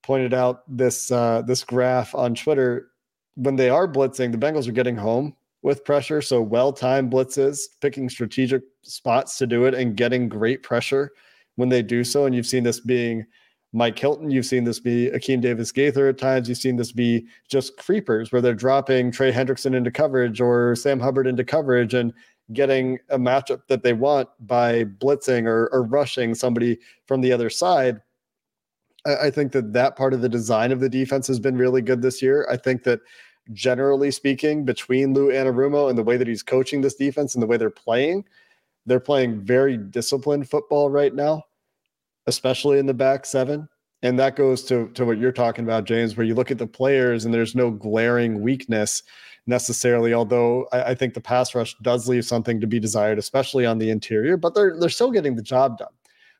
pointed 0.03 0.33
out 0.33 0.63
this 0.67 1.11
uh, 1.11 1.41
this 1.41 1.63
graph 1.63 2.15
on 2.15 2.35
Twitter. 2.35 2.91
When 3.35 3.57
they 3.57 3.69
are 3.69 3.87
blitzing, 3.89 4.31
the 4.31 4.37
Bengals 4.37 4.67
are 4.69 4.73
getting 4.73 4.95
home 4.95 5.35
with 5.65 5.83
pressure. 5.83 6.21
So 6.21 6.43
well 6.43 6.71
timed 6.71 7.11
blitzes, 7.11 7.61
picking 7.81 8.07
strategic 8.07 8.61
spots 8.83 9.39
to 9.39 9.47
do 9.47 9.65
it, 9.65 9.73
and 9.73 9.97
getting 9.97 10.29
great 10.29 10.61
pressure 10.61 11.11
when 11.55 11.69
they 11.69 11.81
do 11.81 12.03
so. 12.03 12.27
And 12.27 12.35
you've 12.35 12.45
seen 12.45 12.63
this 12.63 12.79
being 12.79 13.25
Mike 13.73 13.97
Hilton. 13.97 14.29
You've 14.29 14.45
seen 14.45 14.63
this 14.63 14.79
be 14.79 15.09
Akeem 15.09 15.41
Davis 15.41 15.71
Gaither 15.71 16.07
at 16.07 16.19
times. 16.19 16.47
You've 16.47 16.59
seen 16.59 16.75
this 16.75 16.91
be 16.91 17.25
just 17.49 17.77
creepers 17.77 18.31
where 18.31 18.43
they're 18.43 18.53
dropping 18.53 19.11
Trey 19.11 19.31
Hendrickson 19.31 19.75
into 19.75 19.89
coverage 19.89 20.39
or 20.39 20.75
Sam 20.75 20.99
Hubbard 20.99 21.25
into 21.25 21.43
coverage 21.43 21.95
and 21.95 22.13
getting 22.53 22.99
a 23.09 23.17
matchup 23.17 23.61
that 23.67 23.81
they 23.81 23.93
want 23.93 24.29
by 24.41 24.83
blitzing 24.83 25.47
or, 25.47 25.67
or 25.73 25.81
rushing 25.81 26.35
somebody 26.35 26.77
from 27.07 27.21
the 27.21 27.33
other 27.33 27.49
side. 27.49 27.99
I, 29.07 29.15
I 29.15 29.31
think 29.31 29.51
that 29.53 29.73
that 29.73 29.95
part 29.95 30.13
of 30.13 30.21
the 30.21 30.29
design 30.29 30.71
of 30.71 30.79
the 30.79 30.89
defense 30.89 31.25
has 31.25 31.39
been 31.39 31.57
really 31.57 31.81
good 31.81 32.03
this 32.03 32.21
year. 32.21 32.47
I 32.51 32.57
think 32.57 32.83
that 32.83 32.99
generally 33.53 34.11
speaking, 34.11 34.65
between 34.65 35.13
Lou 35.13 35.31
Anarumo 35.31 35.89
and 35.89 35.97
the 35.97 36.03
way 36.03 36.17
that 36.17 36.27
he's 36.27 36.43
coaching 36.43 36.81
this 36.81 36.95
defense 36.95 37.35
and 37.35 37.41
the 37.41 37.47
way 37.47 37.57
they're 37.57 37.69
playing, 37.69 38.25
they're 38.85 38.99
playing 38.99 39.41
very 39.41 39.77
disciplined 39.77 40.49
football 40.49 40.89
right 40.89 41.13
now, 41.13 41.43
especially 42.27 42.79
in 42.79 42.85
the 42.85 42.93
back 42.93 43.25
seven. 43.25 43.67
And 44.01 44.19
that 44.19 44.35
goes 44.35 44.63
to, 44.65 44.89
to 44.89 45.05
what 45.05 45.17
you're 45.17 45.31
talking 45.31 45.65
about, 45.65 45.85
James, 45.85 46.15
where 46.15 46.25
you 46.25 46.35
look 46.35 46.51
at 46.51 46.57
the 46.57 46.67
players 46.67 47.25
and 47.25 47.33
there's 47.33 47.55
no 47.55 47.71
glaring 47.71 48.41
weakness 48.41 49.01
necessarily, 49.47 50.13
although 50.13 50.67
I, 50.71 50.83
I 50.91 50.95
think 50.95 51.13
the 51.13 51.21
pass 51.21 51.55
rush 51.55 51.75
does 51.81 52.07
leave 52.07 52.25
something 52.25 52.59
to 52.61 52.67
be 52.67 52.79
desired, 52.79 53.17
especially 53.17 53.65
on 53.65 53.77
the 53.77 53.89
interior, 53.89 54.37
but 54.37 54.53
they're 54.53 54.77
they're 54.79 54.89
still 54.89 55.11
getting 55.11 55.35
the 55.35 55.41
job 55.41 55.77
done. 55.77 55.93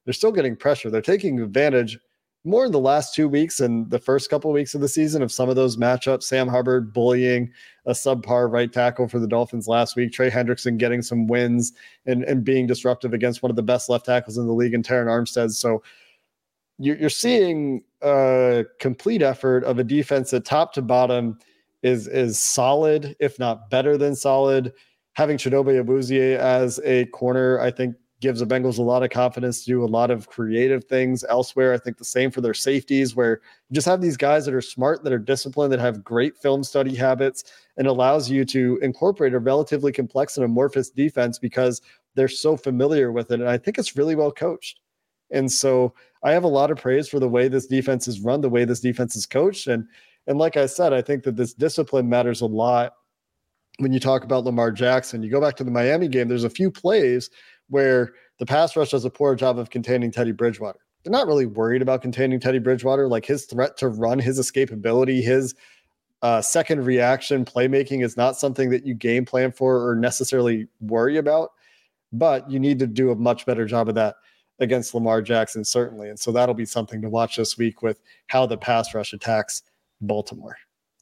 They're 0.04 0.14
still 0.14 0.32
getting 0.32 0.56
pressure. 0.56 0.90
They're 0.90 1.02
taking 1.02 1.40
advantage 1.40 1.98
more 2.46 2.66
in 2.66 2.72
the 2.72 2.80
last 2.80 3.16
two 3.16 3.28
weeks 3.28 3.60
and 3.60 3.90
the 3.90 4.00
first 4.00 4.30
couple 4.30 4.52
of 4.52 4.54
weeks 4.54 4.76
of 4.76 4.82
the 4.82 4.88
season 4.88 5.24
of 5.24 5.32
some 5.32 5.50
of 5.50 5.56
those 5.56 5.78
matchups. 5.78 6.24
Sam 6.24 6.48
Hubbard 6.48 6.94
bullying 6.94 7.52
a 7.88 7.92
subpar 7.92 8.52
right 8.52 8.72
tackle 8.72 9.08
for 9.08 9.20
the 9.20 9.28
Dolphins 9.28 9.68
last 9.68 9.96
week. 9.96 10.12
Trey 10.12 10.30
Hendrickson 10.30 10.78
getting 10.78 11.02
some 11.02 11.28
wins 11.28 11.74
and, 12.06 12.24
and 12.24 12.44
being 12.44 12.68
disruptive 12.68 13.14
against 13.14 13.42
one 13.42 13.50
of 13.50 13.56
the 13.56 13.64
best 13.64 13.90
left 13.90 14.06
tackles 14.06 14.38
in 14.38 14.46
the 14.46 14.54
league 14.54 14.76
in 14.76 14.84
Terron 14.84 15.08
Armstead. 15.08 15.52
So 15.52 15.82
you're, 16.78 16.98
you're 16.98 17.10
seeing 17.10 17.84
a 18.02 18.66
complete 18.80 19.24
effort 19.24 19.64
of 19.64 19.80
a 19.80 19.84
defense 19.84 20.32
that 20.32 20.46
top 20.46 20.74
to 20.74 20.82
bottom 20.82 21.40
is 21.82 22.08
is 22.08 22.40
solid, 22.40 23.16
if 23.20 23.38
not 23.40 23.70
better 23.70 23.98
than 23.98 24.16
solid. 24.16 24.72
Having 25.14 25.38
Chidobe 25.38 25.84
Awuzie 25.84 26.36
as 26.36 26.80
a 26.84 27.06
corner, 27.08 27.60
I 27.60 27.72
think 27.72 27.96
gives 28.26 28.40
the 28.40 28.48
Bengals 28.48 28.80
a 28.80 28.82
lot 28.82 29.04
of 29.04 29.12
confidence 29.12 29.60
to 29.60 29.70
do 29.70 29.84
a 29.84 29.86
lot 29.86 30.10
of 30.10 30.28
creative 30.28 30.84
things 30.86 31.24
elsewhere. 31.30 31.76
I 31.76 31.78
think 31.78 32.00
the 32.00 32.04
same 32.04 32.32
for 32.32 32.42
their 32.42 32.56
safeties, 32.56 33.16
where 33.16 33.40
you 33.70 33.76
just 33.76 33.86
have 33.86 34.02
these 34.02 34.18
guys 34.18 34.46
that 34.46 34.56
are 34.56 34.62
smart, 34.62 35.04
that 35.04 35.14
are 35.14 35.20
disciplined, 35.20 35.72
that 35.72 35.80
have 35.80 36.04
great 36.04 36.36
film 36.36 36.64
study 36.64 36.96
habits, 36.96 37.44
and 37.78 37.86
allows 37.86 38.28
you 38.28 38.44
to 38.46 38.80
incorporate 38.82 39.36
a 39.36 39.40
relatively 39.40 39.92
complex 39.92 40.38
and 40.38 40.44
amorphous 40.44 40.90
defense 40.90 41.38
because 41.38 41.84
they're 42.16 42.28
so 42.28 42.58
familiar 42.58 43.12
with 43.12 43.30
it. 43.30 43.42
And 43.42 43.48
I 43.48 43.60
think 43.60 43.78
it's 43.78 43.96
really 43.96 44.16
well 44.16 44.32
coached. 44.32 44.80
And 45.30 45.52
so 45.52 45.94
I 46.24 46.32
have 46.32 46.46
a 46.46 46.48
lot 46.48 46.72
of 46.72 46.80
praise 46.80 47.08
for 47.08 47.20
the 47.20 47.30
way 47.30 47.48
this 47.48 47.68
defense 47.68 48.08
is 48.08 48.22
run, 48.22 48.42
the 48.42 48.50
way 48.50 48.66
this 48.66 48.80
defense 48.80 49.16
is 49.16 49.28
coached. 49.28 49.68
And 49.68 49.88
and 50.26 50.40
like 50.40 50.58
I 50.58 50.66
said, 50.66 50.94
I 50.94 51.04
think 51.04 51.22
that 51.26 51.36
this 51.36 51.54
discipline 51.54 52.10
matters 52.10 52.42
a 52.42 52.48
lot 52.48 52.94
when 53.78 53.94
you 53.94 54.00
talk 54.00 54.24
about 54.24 54.46
Lamar 54.46 54.72
Jackson. 54.72 55.22
You 55.22 55.30
go 55.30 55.42
back 55.42 55.56
to 55.58 55.64
the 55.64 55.70
Miami 55.70 56.08
game, 56.08 56.28
there's 56.28 56.44
a 56.44 56.50
few 56.50 56.72
plays 56.72 57.30
where 57.70 58.14
the 58.40 58.46
pass 58.46 58.76
rush 58.76 58.92
does 58.92 59.06
a 59.06 59.10
poor 59.10 59.36
job 59.36 59.58
of 59.58 59.70
containing 59.70 60.12
Teddy 60.12 60.32
Bridgewater. 60.32 60.80
They're 61.04 61.12
not 61.12 61.28
really 61.28 61.46
worried 61.46 61.82
about 61.82 62.02
containing 62.02 62.40
Teddy 62.40 62.60
Bridgewater. 62.60 63.08
Like 63.08 63.26
his 63.26 63.46
threat 63.46 63.78
to 63.78 63.90
run, 63.90 64.20
his 64.20 64.40
escapability, 64.40 65.22
his 65.22 65.56
uh, 66.22 66.42
second 66.42 66.84
reaction 66.84 67.46
playmaking 67.46 68.04
is 68.04 68.18
not 68.18 68.38
something 68.38 68.70
that 68.72 68.86
you 68.86 68.96
game 68.96 69.26
plan 69.26 69.52
for 69.52 69.88
or 69.88 69.96
necessarily 69.96 70.68
worry 70.82 71.18
about. 71.18 71.52
But 72.12 72.50
you 72.50 72.60
need 72.60 72.80
to 72.80 72.88
do 72.88 73.12
a 73.12 73.16
much 73.16 73.46
better 73.46 73.66
job 73.66 73.90
of 73.90 73.96
that 73.96 74.16
against 74.60 74.94
Lamar 74.94 75.22
Jackson, 75.22 75.64
certainly. 75.64 76.10
And 76.10 76.20
so 76.20 76.32
that'll 76.32 76.56
be 76.56 76.66
something 76.66 77.02
to 77.02 77.10
watch 77.10 77.36
this 77.36 77.58
week 77.58 77.82
with 77.82 78.02
how 78.28 78.46
the 78.46 78.58
pass 78.58 78.94
rush 78.94 79.14
attacks 79.14 79.64
Baltimore. 80.02 80.58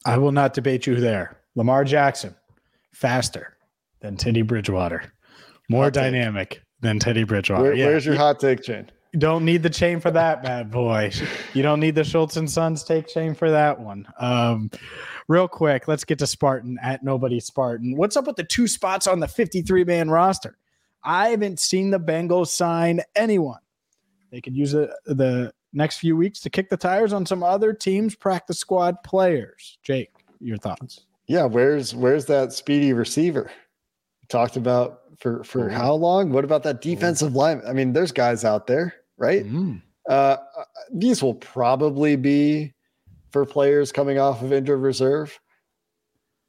I 0.05 0.17
will 0.17 0.31
not 0.31 0.53
debate 0.53 0.85
you 0.85 0.95
there. 0.95 1.37
Lamar 1.55 1.83
Jackson, 1.83 2.35
faster 2.91 3.57
than 3.99 4.17
Teddy 4.17 4.41
Bridgewater, 4.41 5.13
more 5.69 5.85
Hot 5.85 5.93
take. 5.93 6.03
dynamic 6.03 6.61
than 6.81 6.99
Teddy 6.99 7.23
Bridgewater. 7.23 7.63
Where, 7.63 7.73
Yeah. 7.73 7.87
Where's 7.87 8.05
your 8.05 8.15
hot 8.15 8.39
take? 8.39 8.67
You 8.67 9.19
don't 9.19 9.45
need 9.45 9.61
the 9.63 9.69
chain 9.69 9.99
for 9.99 10.09
that 10.11 10.41
bad 10.41 10.71
boy. 10.71 11.11
You 11.53 11.61
don't 11.61 11.79
need 11.79 11.93
the 11.95 12.03
Schultz 12.03 12.35
and 12.35 12.49
Sons 12.49 12.83
take 12.83 13.07
chain 13.07 13.35
for 13.35 13.51
that 13.51 13.79
one. 13.79 14.07
Um, 14.19 14.71
real 15.27 15.47
quick, 15.47 15.87
let's 15.87 16.03
get 16.03 16.17
to 16.19 16.27
Spartan 16.27 16.79
at 16.81 17.03
Nobody 17.03 17.39
Spartan. 17.39 17.95
What's 17.95 18.17
up 18.17 18.25
with 18.25 18.37
the 18.37 18.43
two 18.43 18.67
spots 18.67 19.05
on 19.05 19.19
the 19.19 19.27
53 19.27 19.83
man 19.83 20.09
roster? 20.09 20.57
I 21.03 21.29
haven't 21.29 21.59
seen 21.59 21.91
the 21.91 21.99
Bengals 21.99 22.47
sign 22.47 23.01
anyone. 23.15 23.59
They 24.31 24.41
could 24.41 24.55
use 24.55 24.73
it 24.73 24.89
the 25.05 25.53
next 25.73 25.97
few 25.97 26.17
weeks 26.17 26.39
to 26.41 26.49
kick 26.49 26.69
the 26.69 26.77
tires 26.77 27.13
on 27.13 27.25
some 27.25 27.43
other 27.43 27.71
teams' 27.71 28.15
practice 28.15 28.57
squad 28.57 28.95
players. 29.03 29.77
Jake, 29.83 30.09
your 30.39 30.57
thoughts? 30.57 31.01
Yeah, 31.27 31.45
where's 31.45 31.93
where's 31.93 32.25
that 32.25 32.51
speedy 32.51 32.93
receiver? 32.93 33.51
Talked 34.33 34.57
about 34.57 35.01
for 35.19 35.43
for 35.43 35.67
Ooh. 35.67 35.69
how 35.69 35.93
long? 35.93 36.31
What 36.31 36.43
about 36.43 36.63
that 36.63 36.81
defensive 36.81 37.35
line? 37.35 37.61
I 37.67 37.71
mean, 37.71 37.93
there's 37.93 38.11
guys 38.11 38.43
out 38.43 38.65
there, 38.65 38.95
right? 39.15 39.45
Mm. 39.45 39.79
Uh, 40.09 40.37
these 40.91 41.21
will 41.21 41.35
probably 41.35 42.15
be 42.15 42.73
for 43.29 43.45
players 43.45 43.91
coming 43.91 44.17
off 44.17 44.41
of 44.41 44.51
injured 44.51 44.81
reserve. 44.81 45.39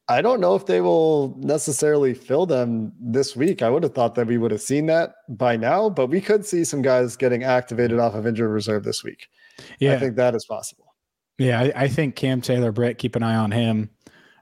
I 0.08 0.22
don't 0.22 0.40
know 0.40 0.54
if 0.54 0.64
they 0.64 0.80
will 0.80 1.36
necessarily 1.38 2.14
fill 2.14 2.46
them 2.46 2.94
this 2.98 3.36
week. 3.36 3.60
I 3.60 3.68
would 3.68 3.82
have 3.82 3.92
thought 3.92 4.14
that 4.14 4.28
we 4.28 4.38
would 4.38 4.50
have 4.50 4.62
seen 4.62 4.86
that 4.86 5.16
by 5.28 5.58
now, 5.58 5.90
but 5.90 6.06
we 6.06 6.22
could 6.22 6.46
see 6.46 6.64
some 6.64 6.80
guys 6.80 7.18
getting 7.18 7.42
activated 7.42 7.98
off 7.98 8.14
of 8.14 8.26
injured 8.26 8.50
reserve 8.50 8.84
this 8.84 9.04
week. 9.04 9.28
Yeah, 9.78 9.92
I 9.92 9.98
think 9.98 10.16
that 10.16 10.34
is 10.34 10.46
possible. 10.46 10.94
Yeah, 11.36 11.60
I, 11.60 11.72
I 11.76 11.88
think 11.88 12.16
Cam 12.16 12.40
Taylor 12.40 12.72
Britt, 12.72 12.96
keep 12.96 13.14
an 13.14 13.22
eye 13.22 13.36
on 13.36 13.50
him. 13.50 13.90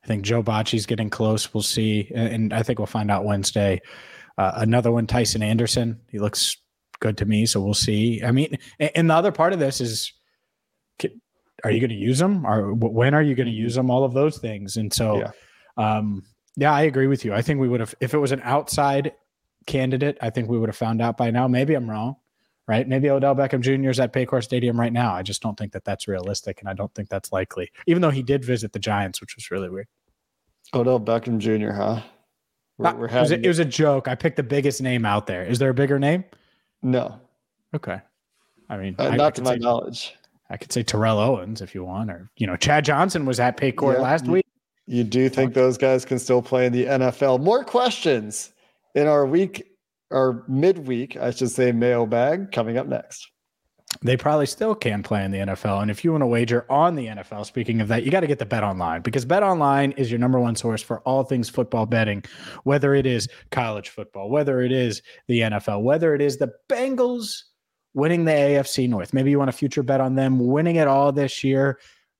I 0.03 0.07
think 0.07 0.25
Joe 0.25 0.43
Bachie's 0.43 0.87
getting 0.87 1.11
close. 1.11 1.53
We'll 1.55 1.63
see, 1.63 2.11
and 2.15 2.53
I 2.53 2.63
think 2.63 2.79
we'll 2.79 2.87
find 2.87 3.11
out 3.11 3.25
Wednesday. 3.25 3.81
Uh, 4.37 4.53
another 4.57 4.91
one, 4.91 5.07
Tycen 5.07 5.43
Anderson. 5.43 6.01
He 6.11 6.19
looks 6.19 6.57
good 7.01 7.19
to 7.19 7.25
me, 7.25 7.47
so 7.47 7.61
we'll 7.61 7.75
see. 7.75 8.23
I 8.25 8.33
mean, 8.33 8.59
and 8.81 9.11
the 9.11 9.15
other 9.15 9.33
part 9.33 9.53
of 9.53 9.59
this 9.59 9.81
is 9.81 10.13
are 11.65 11.71
you 11.71 11.81
going 11.81 11.91
to 11.91 11.97
use 11.97 12.19
them 12.19 12.47
or 12.47 12.75
when 12.75 13.15
are 13.15 13.23
you 13.23 13.35
going 13.35 13.47
to 13.47 13.53
use 13.53 13.75
them 13.75 13.91
all 13.91 14.05
of 14.05 14.13
those 14.13 14.39
things 14.39 14.77
and 14.77 14.93
so 14.93 15.19
yeah. 15.19 15.31
um 15.77 16.23
yeah 16.57 16.73
i 16.73 16.83
agree 16.83 17.07
with 17.07 17.25
you 17.25 17.33
i 17.33 17.43
think 17.43 17.61
we 17.61 17.69
would 17.69 17.81
have 17.81 17.95
if 18.01 18.15
it 18.15 18.19
was 18.19 18.33
an 18.33 18.41
outside 18.45 19.13
candidate 19.67 20.19
i 20.21 20.31
think 20.31 20.49
we 20.49 20.59
would 20.59 20.69
have 20.69 20.77
found 20.77 21.01
out 21.01 21.17
by 21.17 21.31
now 21.31 21.47
maybe 21.47 21.75
i'm 21.75 21.89
wrong 21.89 22.17
right? 22.69 22.87
Maybe 22.87 23.11
odell 23.11 23.35
beckham 23.35 23.61
jr 23.61 23.91
is 23.91 24.01
at 24.01 24.13
paycor 24.13 24.43
stadium 24.43 24.79
right 24.79 24.93
now. 24.93 25.15
I 25.15 25.23
just 25.23 25.43
don't 25.43 25.57
think 25.57 25.73
that 25.73 25.85
that's 25.85 26.09
realistic 26.09 26.61
and 26.61 26.69
i 26.69 26.75
don't 26.75 26.95
think 26.95 27.09
that's 27.09 27.33
likely 27.33 27.71
even 27.87 28.03
though 28.03 28.11
he 28.11 28.23
did 28.23 28.45
visit 28.45 28.73
the 28.73 28.79
giants 28.79 29.21
which 29.21 29.37
was 29.37 29.51
really 29.51 29.71
weird. 29.71 29.89
Odell 30.75 31.01
beckham 31.01 31.39
jr 31.39 31.73
huh? 31.73 32.03
We're, 32.79 32.95
we're 32.95 33.07
it, 33.07 33.21
was 33.21 33.31
a, 33.31 33.41
it 33.41 33.47
was 33.47 33.59
a 33.59 33.65
joke. 33.65 34.09
I 34.09 34.15
picked 34.15 34.37
the 34.37 34.43
biggest 34.43 34.81
name 34.81 35.05
out 35.05 35.27
there. 35.27 35.45
Is 35.45 35.59
there 35.59 35.71
a 35.71 35.75
bigger 35.75 35.99
name? 35.99 36.25
No. 36.83 37.21
Okay. 37.75 38.01
I 38.69 38.77
mean 38.77 38.97
uh, 38.99 39.09
I, 39.09 39.17
not 39.17 39.27
I 39.27 39.31
to 39.37 39.43
my 39.43 39.57
knowledge. 39.57 40.15
I 40.53 40.59
could 40.59 40.71
say 40.71 40.83
Terrell 40.83 41.19
Owens 41.19 41.63
if 41.63 41.75
you 41.75 41.83
want, 41.83 42.11
or 42.11 42.31
you 42.37 42.47
know, 42.47 42.57
Chad 42.57 42.85
Johnson 42.85 43.25
was 43.25 43.41
at 43.41 43.57
Paycor 43.57 43.95
yeah, 43.95 44.01
last 44.01 44.27
you, 44.27 44.33
week. 44.33 44.47
You 44.87 45.03
do 45.03 45.31
think 45.31 45.55
those 45.55 45.79
guys 45.79 46.05
can 46.05 46.19
still 46.19 46.43
play 46.43 46.67
in 46.67 46.73
the 46.73 46.85
NFL? 46.85 47.41
More 47.41 47.65
questions 47.65 48.53
in 48.95 49.07
our 49.07 49.25
week 49.25 49.72
or 50.13 50.45
midweek, 50.49 51.17
I 51.17 51.31
should 51.31 51.51
say, 51.51 51.73
mailbag 51.73 52.53
coming 52.53 52.79
up 52.79 52.87
next. 52.87 53.31
They 54.01 54.17
probably 54.17 54.47
still 54.47 54.75
can 54.75 55.03
play 55.03 55.25
in 55.25 55.31
the 55.31 55.39
NFL. 55.39 55.83
And 55.83 55.91
if 55.91 56.03
you 56.03 56.13
want 56.13 56.23
to 56.23 56.27
wager 56.27 56.65
on 56.71 56.95
the 56.95 57.07
NFL, 57.07 57.45
speaking 57.45 57.81
of 57.81 57.89
that, 57.89 58.05
you 58.05 58.11
got 58.11 58.21
to 58.21 58.27
get 58.27 58.39
the 58.39 58.47
Bet 58.47 58.65
Online 58.65 59.03
because 59.03 59.25
Bet 59.25 59.43
Online 59.43 59.93
is 59.93 60.11
your 60.11 60.19
number 60.19 60.41
one 60.41 60.57
source 60.57 60.83
for 60.83 61.01
all 61.01 61.25
things 61.25 61.51
football 61.51 61.85
betting, 61.85 62.25
whether 62.65 62.95
it 62.95 63.05
is 63.05 63.29
college 63.51 63.91
football, 63.91 64.31
whether 64.31 64.63
it 64.63 64.73
is 64.73 65.03
the 65.29 65.41
NFL, 65.41 65.83
whether 65.83 66.15
it 66.15 66.23
is 66.23 66.39
the 66.39 66.53
Bengals 66.71 67.43
winning 67.95 68.25
the 68.25 68.33
AFC 68.33 68.89
North. 68.89 69.13
Maybe 69.13 69.31
you 69.31 69.39
want 69.39 69.51
a 69.51 69.53
future 69.53 69.83
bet 69.83 70.01
on 70.01 70.15
them 70.15 70.39
winning 70.39 70.77
it 70.77 70.89
all 70.89 71.13
this 71.13 71.45
year. 71.45 71.79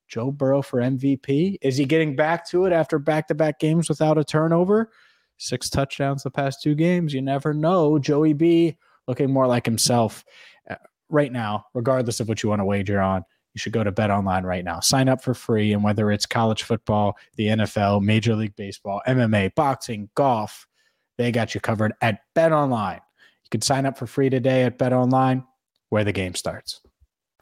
Joe 0.09 0.31
Burrow 0.31 0.61
for 0.61 0.79
MVP. 0.81 1.57
Is 1.63 1.79
he 1.79 1.87
getting 1.87 2.15
back 2.15 2.47
to 2.51 2.67
it 2.67 2.73
after 2.73 2.99
back 2.99 3.29
to 3.29 3.35
back 3.35 3.59
games 3.59 3.89
without 3.89 4.19
a 4.19 4.25
turnover? 4.25 4.91
Six 5.39 5.69
touchdowns 5.69 6.23
the 6.23 6.31
past 6.31 6.63
two 6.63 6.75
games. 6.75 7.13
You 7.13 7.23
never 7.23 7.53
know. 7.53 7.99
Joey 7.99 8.33
B 8.33 8.77
looking 9.09 9.33
more 9.33 9.47
like 9.47 9.67
himself 9.67 10.25
uh, 10.71 10.77
right 11.09 11.33
now, 11.33 11.67
regardless 11.75 12.21
of 12.21 12.29
what 12.29 12.43
you 12.43 12.49
want 12.49 12.61
to 12.61 12.65
wager 12.65 13.01
on. 13.01 13.25
You 13.55 13.59
should 13.59 13.73
go 13.73 13.85
to 13.85 13.93
Bet 13.93 14.11
Online 14.11 14.45
right 14.45 14.65
now. 14.65 14.81
Sign 14.81 15.09
up 15.09 15.23
for 15.23 15.35
free. 15.35 15.73
And 15.73 15.85
whether 15.85 16.11
it's 16.11 16.25
college 16.25 16.63
football, 16.63 17.17
the 17.37 17.49
NFL, 17.49 18.03
Major 18.03 18.35
League 18.35 18.57
Baseball, 18.57 19.03
MMA, 19.07 19.55
boxing, 19.55 20.09
golf, 20.15 20.67
they 21.19 21.31
got 21.33 21.55
you 21.55 21.61
covered 21.61 21.93
at 22.01 22.21
Bet 22.35 22.53
Online. 22.53 23.01
You 23.45 23.49
can 23.51 23.61
sign 23.61 23.85
up 23.85 23.99
for 23.99 24.07
free 24.07 24.31
today 24.31 24.65
at 24.65 24.79
Bet 24.79 24.93
Online 24.93 25.45
where 25.91 26.05
the 26.05 26.13
game 26.13 26.35
starts. 26.35 26.82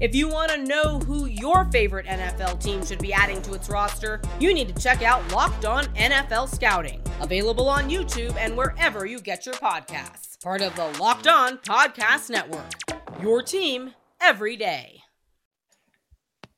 If 0.00 0.12
you 0.12 0.28
want 0.28 0.50
to 0.50 0.58
know 0.58 0.98
who 0.98 1.26
your 1.26 1.66
favorite 1.66 2.06
NFL 2.06 2.60
team 2.60 2.84
should 2.84 2.98
be 2.98 3.12
adding 3.12 3.40
to 3.42 3.54
its 3.54 3.68
roster, 3.68 4.20
you 4.40 4.52
need 4.52 4.74
to 4.74 4.82
check 4.82 5.02
out 5.02 5.32
Locked 5.32 5.64
On 5.64 5.84
NFL 5.94 6.52
Scouting, 6.52 7.00
available 7.20 7.68
on 7.68 7.88
YouTube 7.88 8.34
and 8.36 8.56
wherever 8.56 9.06
you 9.06 9.20
get 9.20 9.46
your 9.46 9.54
podcasts. 9.54 10.42
Part 10.42 10.62
of 10.62 10.74
the 10.74 10.86
Locked 11.00 11.28
On 11.28 11.58
Podcast 11.58 12.28
Network. 12.28 12.72
Your 13.22 13.40
team 13.40 13.94
every 14.20 14.56
day. 14.56 15.00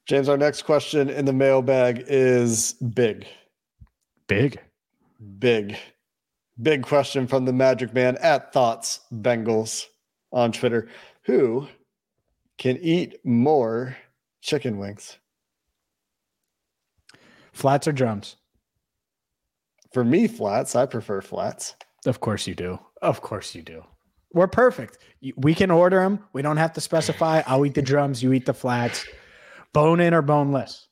James, 0.06 0.30
our 0.30 0.38
next 0.38 0.62
question 0.62 1.10
in 1.10 1.26
the 1.26 1.32
mailbag 1.32 2.04
is 2.06 2.72
big. 2.72 3.26
Big? 4.28 4.58
Big. 5.38 5.76
Big 6.62 6.82
question 6.82 7.26
from 7.26 7.44
the 7.44 7.52
Magic 7.52 7.92
Man 7.92 8.16
at 8.22 8.54
Thoughts 8.54 9.00
Bengals 9.12 9.84
on 10.32 10.52
Twitter. 10.52 10.88
Who 11.24 11.68
can 12.58 12.78
eat 12.78 13.16
more 13.24 13.96
chicken 14.40 14.78
wings? 14.78 15.18
Flats 17.52 17.88
or 17.88 17.92
drums? 17.92 18.36
For 19.92 20.04
me, 20.04 20.28
flats. 20.28 20.76
I 20.76 20.86
prefer 20.86 21.20
flats. 21.20 21.74
Of 22.06 22.20
course 22.20 22.46
you 22.46 22.54
do. 22.54 22.78
Of 23.02 23.22
course 23.22 23.54
you 23.54 23.62
do. 23.62 23.82
We're 24.32 24.48
perfect. 24.48 24.98
We 25.36 25.54
can 25.54 25.70
order 25.70 26.00
them. 26.00 26.20
We 26.32 26.42
don't 26.42 26.58
have 26.58 26.72
to 26.74 26.80
specify. 26.80 27.42
I'll 27.46 27.64
eat 27.64 27.74
the 27.74 27.82
drums. 27.82 28.22
You 28.22 28.32
eat 28.32 28.44
the 28.44 28.52
flats. 28.52 29.06
Bone 29.72 30.00
in 30.00 30.12
or 30.12 30.22
boneless? 30.22 30.88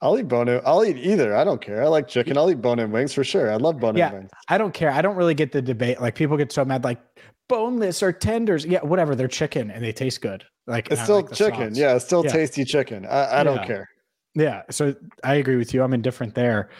I'll 0.00 0.18
eat 0.18 0.28
bone 0.28 0.48
in. 0.48 0.60
I'll 0.64 0.84
eat 0.84 0.96
either. 0.96 1.36
I 1.36 1.44
don't 1.44 1.60
care. 1.60 1.82
I 1.82 1.88
like 1.88 2.08
chicken. 2.08 2.36
I'll 2.36 2.50
eat 2.50 2.60
bone 2.60 2.78
in 2.78 2.90
wings 2.90 3.12
for 3.12 3.22
sure. 3.22 3.52
I 3.52 3.56
love 3.56 3.78
bone 3.78 3.90
in 3.90 3.98
yeah, 3.98 4.12
wings. 4.12 4.30
I 4.48 4.58
don't 4.58 4.74
care. 4.74 4.90
I 4.90 5.02
don't 5.02 5.16
really 5.16 5.34
get 5.34 5.52
the 5.52 5.62
debate. 5.62 6.00
Like 6.00 6.14
people 6.14 6.36
get 6.36 6.50
so 6.50 6.64
mad, 6.64 6.84
like 6.84 7.00
boneless 7.48 8.02
or 8.02 8.12
tenders. 8.12 8.64
Yeah, 8.64 8.80
whatever. 8.80 9.14
They're 9.14 9.28
chicken 9.28 9.70
and 9.70 9.84
they 9.84 9.92
taste 9.92 10.20
good. 10.20 10.44
Like 10.66 10.90
it's 10.90 11.02
still 11.02 11.16
like 11.16 11.32
chicken. 11.32 11.74
Sauce. 11.74 11.78
Yeah, 11.78 11.96
it's 11.96 12.04
still 12.04 12.24
yeah. 12.24 12.32
tasty 12.32 12.64
chicken. 12.64 13.06
I, 13.06 13.40
I 13.40 13.42
don't 13.44 13.56
yeah. 13.56 13.66
care. 13.66 13.88
Yeah. 14.34 14.62
So 14.70 14.94
I 15.24 15.34
agree 15.34 15.56
with 15.56 15.74
you. 15.74 15.82
I'm 15.82 15.92
indifferent 15.92 16.34
there. 16.34 16.70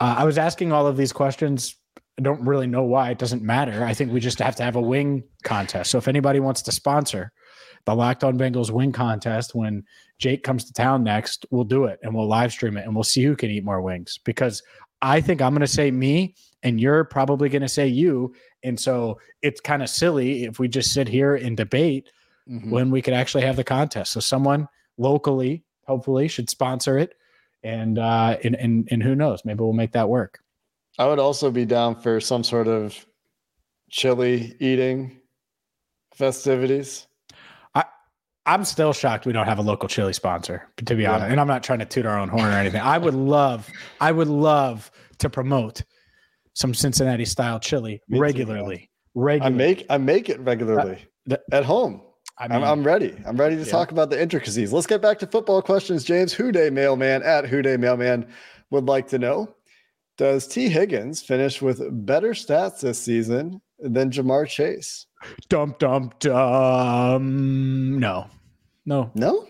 Uh, 0.00 0.16
I 0.18 0.24
was 0.24 0.38
asking 0.38 0.72
all 0.72 0.86
of 0.86 0.96
these 0.96 1.12
questions. 1.12 1.76
I 2.18 2.22
don't 2.22 2.44
really 2.44 2.66
know 2.66 2.82
why. 2.82 3.10
It 3.10 3.18
doesn't 3.18 3.42
matter. 3.42 3.84
I 3.84 3.94
think 3.94 4.12
we 4.12 4.20
just 4.20 4.38
have 4.38 4.56
to 4.56 4.62
have 4.62 4.76
a 4.76 4.80
wing 4.80 5.24
contest. 5.44 5.90
So 5.90 5.98
if 5.98 6.08
anybody 6.08 6.40
wants 6.40 6.62
to 6.62 6.72
sponsor 6.72 7.32
the 7.84 7.94
Locked 7.94 8.22
On 8.22 8.38
Bengals 8.38 8.70
wing 8.70 8.92
contest 8.92 9.54
when 9.54 9.84
Jake 10.18 10.44
comes 10.44 10.64
to 10.64 10.72
town 10.72 11.02
next, 11.02 11.46
we'll 11.50 11.64
do 11.64 11.84
it 11.86 11.98
and 12.02 12.14
we'll 12.14 12.28
live 12.28 12.52
stream 12.52 12.76
it 12.76 12.84
and 12.84 12.94
we'll 12.94 13.02
see 13.02 13.24
who 13.24 13.34
can 13.34 13.50
eat 13.50 13.64
more 13.64 13.80
wings 13.80 14.18
because 14.24 14.62
I 15.00 15.20
think 15.20 15.42
I'm 15.42 15.52
going 15.52 15.62
to 15.62 15.66
say 15.66 15.90
me 15.90 16.36
and 16.62 16.80
you're 16.80 17.04
probably 17.04 17.48
going 17.48 17.62
to 17.62 17.68
say 17.68 17.88
you. 17.88 18.34
And 18.62 18.78
so 18.78 19.18
it's 19.42 19.60
kind 19.60 19.82
of 19.82 19.88
silly 19.88 20.44
if 20.44 20.60
we 20.60 20.68
just 20.68 20.92
sit 20.92 21.08
here 21.08 21.34
and 21.34 21.56
debate 21.56 22.08
mm-hmm. 22.48 22.70
when 22.70 22.90
we 22.90 23.02
could 23.02 23.14
actually 23.14 23.44
have 23.44 23.56
the 23.56 23.64
contest. 23.64 24.12
So 24.12 24.20
someone 24.20 24.68
locally, 24.98 25.64
hopefully, 25.86 26.28
should 26.28 26.50
sponsor 26.50 26.98
it. 26.98 27.14
And 27.62 27.98
uh 27.98 28.38
and 28.42 28.56
and, 28.56 28.88
and 28.90 29.02
who 29.02 29.14
knows, 29.14 29.44
maybe 29.44 29.60
we'll 29.60 29.72
make 29.72 29.92
that 29.92 30.08
work. 30.08 30.40
I 30.98 31.06
would 31.06 31.18
also 31.18 31.50
be 31.50 31.64
down 31.64 32.00
for 32.00 32.20
some 32.20 32.44
sort 32.44 32.68
of 32.68 33.06
chili 33.90 34.56
eating 34.58 35.20
festivities. 36.14 37.06
I 37.74 37.84
I'm 38.46 38.64
still 38.64 38.92
shocked 38.92 39.26
we 39.26 39.32
don't 39.32 39.46
have 39.46 39.58
a 39.58 39.62
local 39.62 39.88
chili 39.88 40.12
sponsor, 40.12 40.68
to 40.84 40.94
be 40.94 41.02
yeah. 41.02 41.12
honest. 41.12 41.30
And 41.30 41.40
I'm 41.40 41.46
not 41.46 41.62
trying 41.62 41.78
to 41.78 41.84
toot 41.84 42.06
our 42.06 42.18
own 42.18 42.28
horn 42.28 42.46
or 42.46 42.56
anything. 42.56 42.80
I 42.80 42.98
would 42.98 43.14
love, 43.14 43.70
I 44.00 44.12
would 44.12 44.28
love 44.28 44.90
to 45.18 45.30
promote 45.30 45.82
some 46.54 46.74
Cincinnati 46.74 47.24
style 47.24 47.60
chili 47.60 48.02
regularly. 48.10 48.90
Regularly. 49.14 49.54
I 49.54 49.56
make 49.56 49.86
I 49.88 49.98
make 49.98 50.28
it 50.28 50.40
regularly 50.40 51.06
uh, 51.30 51.36
at 51.52 51.64
home. 51.64 52.02
I 52.42 52.48
mean, 52.48 52.56
I'm, 52.56 52.64
I'm, 52.64 52.82
ready. 52.82 53.16
I'm 53.24 53.36
ready 53.36 53.54
to 53.54 53.62
yeah. 53.62 53.70
talk 53.70 53.92
about 53.92 54.10
the 54.10 54.20
intricacies. 54.20 54.72
Let's 54.72 54.88
get 54.88 55.00
back 55.00 55.20
to 55.20 55.28
football 55.28 55.62
questions. 55.62 56.02
James 56.02 56.34
Houday 56.34 56.72
Mailman 56.72 57.22
at 57.22 57.44
Houday 57.44 57.78
Mailman 57.78 58.26
would 58.70 58.86
like 58.86 59.06
to 59.08 59.18
know 59.18 59.54
Does 60.16 60.48
Tee 60.48 60.68
Higgins 60.68 61.22
finish 61.22 61.62
with 61.62 61.80
better 62.04 62.30
stats 62.30 62.80
this 62.80 62.98
season 63.00 63.60
than 63.78 64.10
Ja'Marr 64.10 64.48
Chase? 64.48 65.06
Dump, 65.48 65.78
dump, 65.78 66.18
dum. 66.18 68.00
No, 68.00 68.26
no, 68.86 69.12
no, 69.14 69.46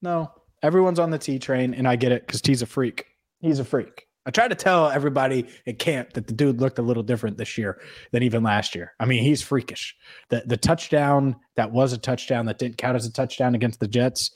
no. 0.00 0.32
Everyone's 0.62 0.98
on 0.98 1.10
the 1.10 1.18
T 1.18 1.38
train, 1.38 1.74
and 1.74 1.86
I 1.86 1.96
get 1.96 2.10
it 2.10 2.26
because 2.26 2.40
T's 2.40 2.62
a 2.62 2.66
freak. 2.66 3.04
He's 3.40 3.58
a 3.58 3.64
freak. 3.66 4.06
I 4.26 4.30
tried 4.30 4.48
to 4.48 4.54
tell 4.54 4.88
everybody 4.90 5.46
at 5.66 5.78
camp 5.78 6.12
that 6.12 6.26
the 6.26 6.34
dude 6.34 6.60
looked 6.60 6.78
a 6.78 6.82
little 6.82 7.02
different 7.02 7.38
this 7.38 7.56
year 7.56 7.80
than 8.12 8.22
even 8.22 8.42
last 8.42 8.74
year. 8.74 8.92
I 9.00 9.06
mean, 9.06 9.22
he's 9.22 9.42
freakish. 9.42 9.96
The 10.28 10.42
the 10.46 10.56
touchdown 10.56 11.36
that 11.56 11.72
was 11.72 11.92
a 11.92 11.98
touchdown 11.98 12.46
that 12.46 12.58
didn't 12.58 12.78
count 12.78 12.96
as 12.96 13.06
a 13.06 13.12
touchdown 13.12 13.54
against 13.54 13.80
the 13.80 13.88
Jets 13.88 14.34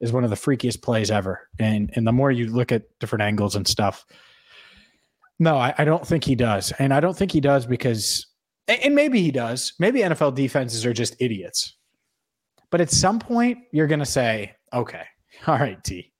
is 0.00 0.12
one 0.12 0.24
of 0.24 0.30
the 0.30 0.36
freakiest 0.36 0.82
plays 0.82 1.10
ever. 1.10 1.48
And 1.58 1.90
and 1.94 2.06
the 2.06 2.12
more 2.12 2.30
you 2.30 2.46
look 2.46 2.72
at 2.72 2.84
different 3.00 3.22
angles 3.22 3.54
and 3.54 3.68
stuff, 3.68 4.06
no, 5.38 5.56
I, 5.56 5.74
I 5.76 5.84
don't 5.84 6.06
think 6.06 6.24
he 6.24 6.34
does. 6.34 6.72
And 6.78 6.94
I 6.94 7.00
don't 7.00 7.16
think 7.16 7.32
he 7.32 7.40
does 7.40 7.66
because 7.66 8.26
and 8.66 8.94
maybe 8.94 9.22
he 9.22 9.30
does. 9.30 9.72
Maybe 9.78 10.00
NFL 10.00 10.34
defenses 10.34 10.84
are 10.84 10.92
just 10.92 11.16
idiots. 11.20 11.74
But 12.70 12.82
at 12.82 12.90
some 12.90 13.18
point, 13.18 13.58
you're 13.72 13.86
to 13.86 14.04
say, 14.04 14.54
okay, 14.72 15.04
all 15.46 15.58
right, 15.58 15.82
T, 15.82 16.12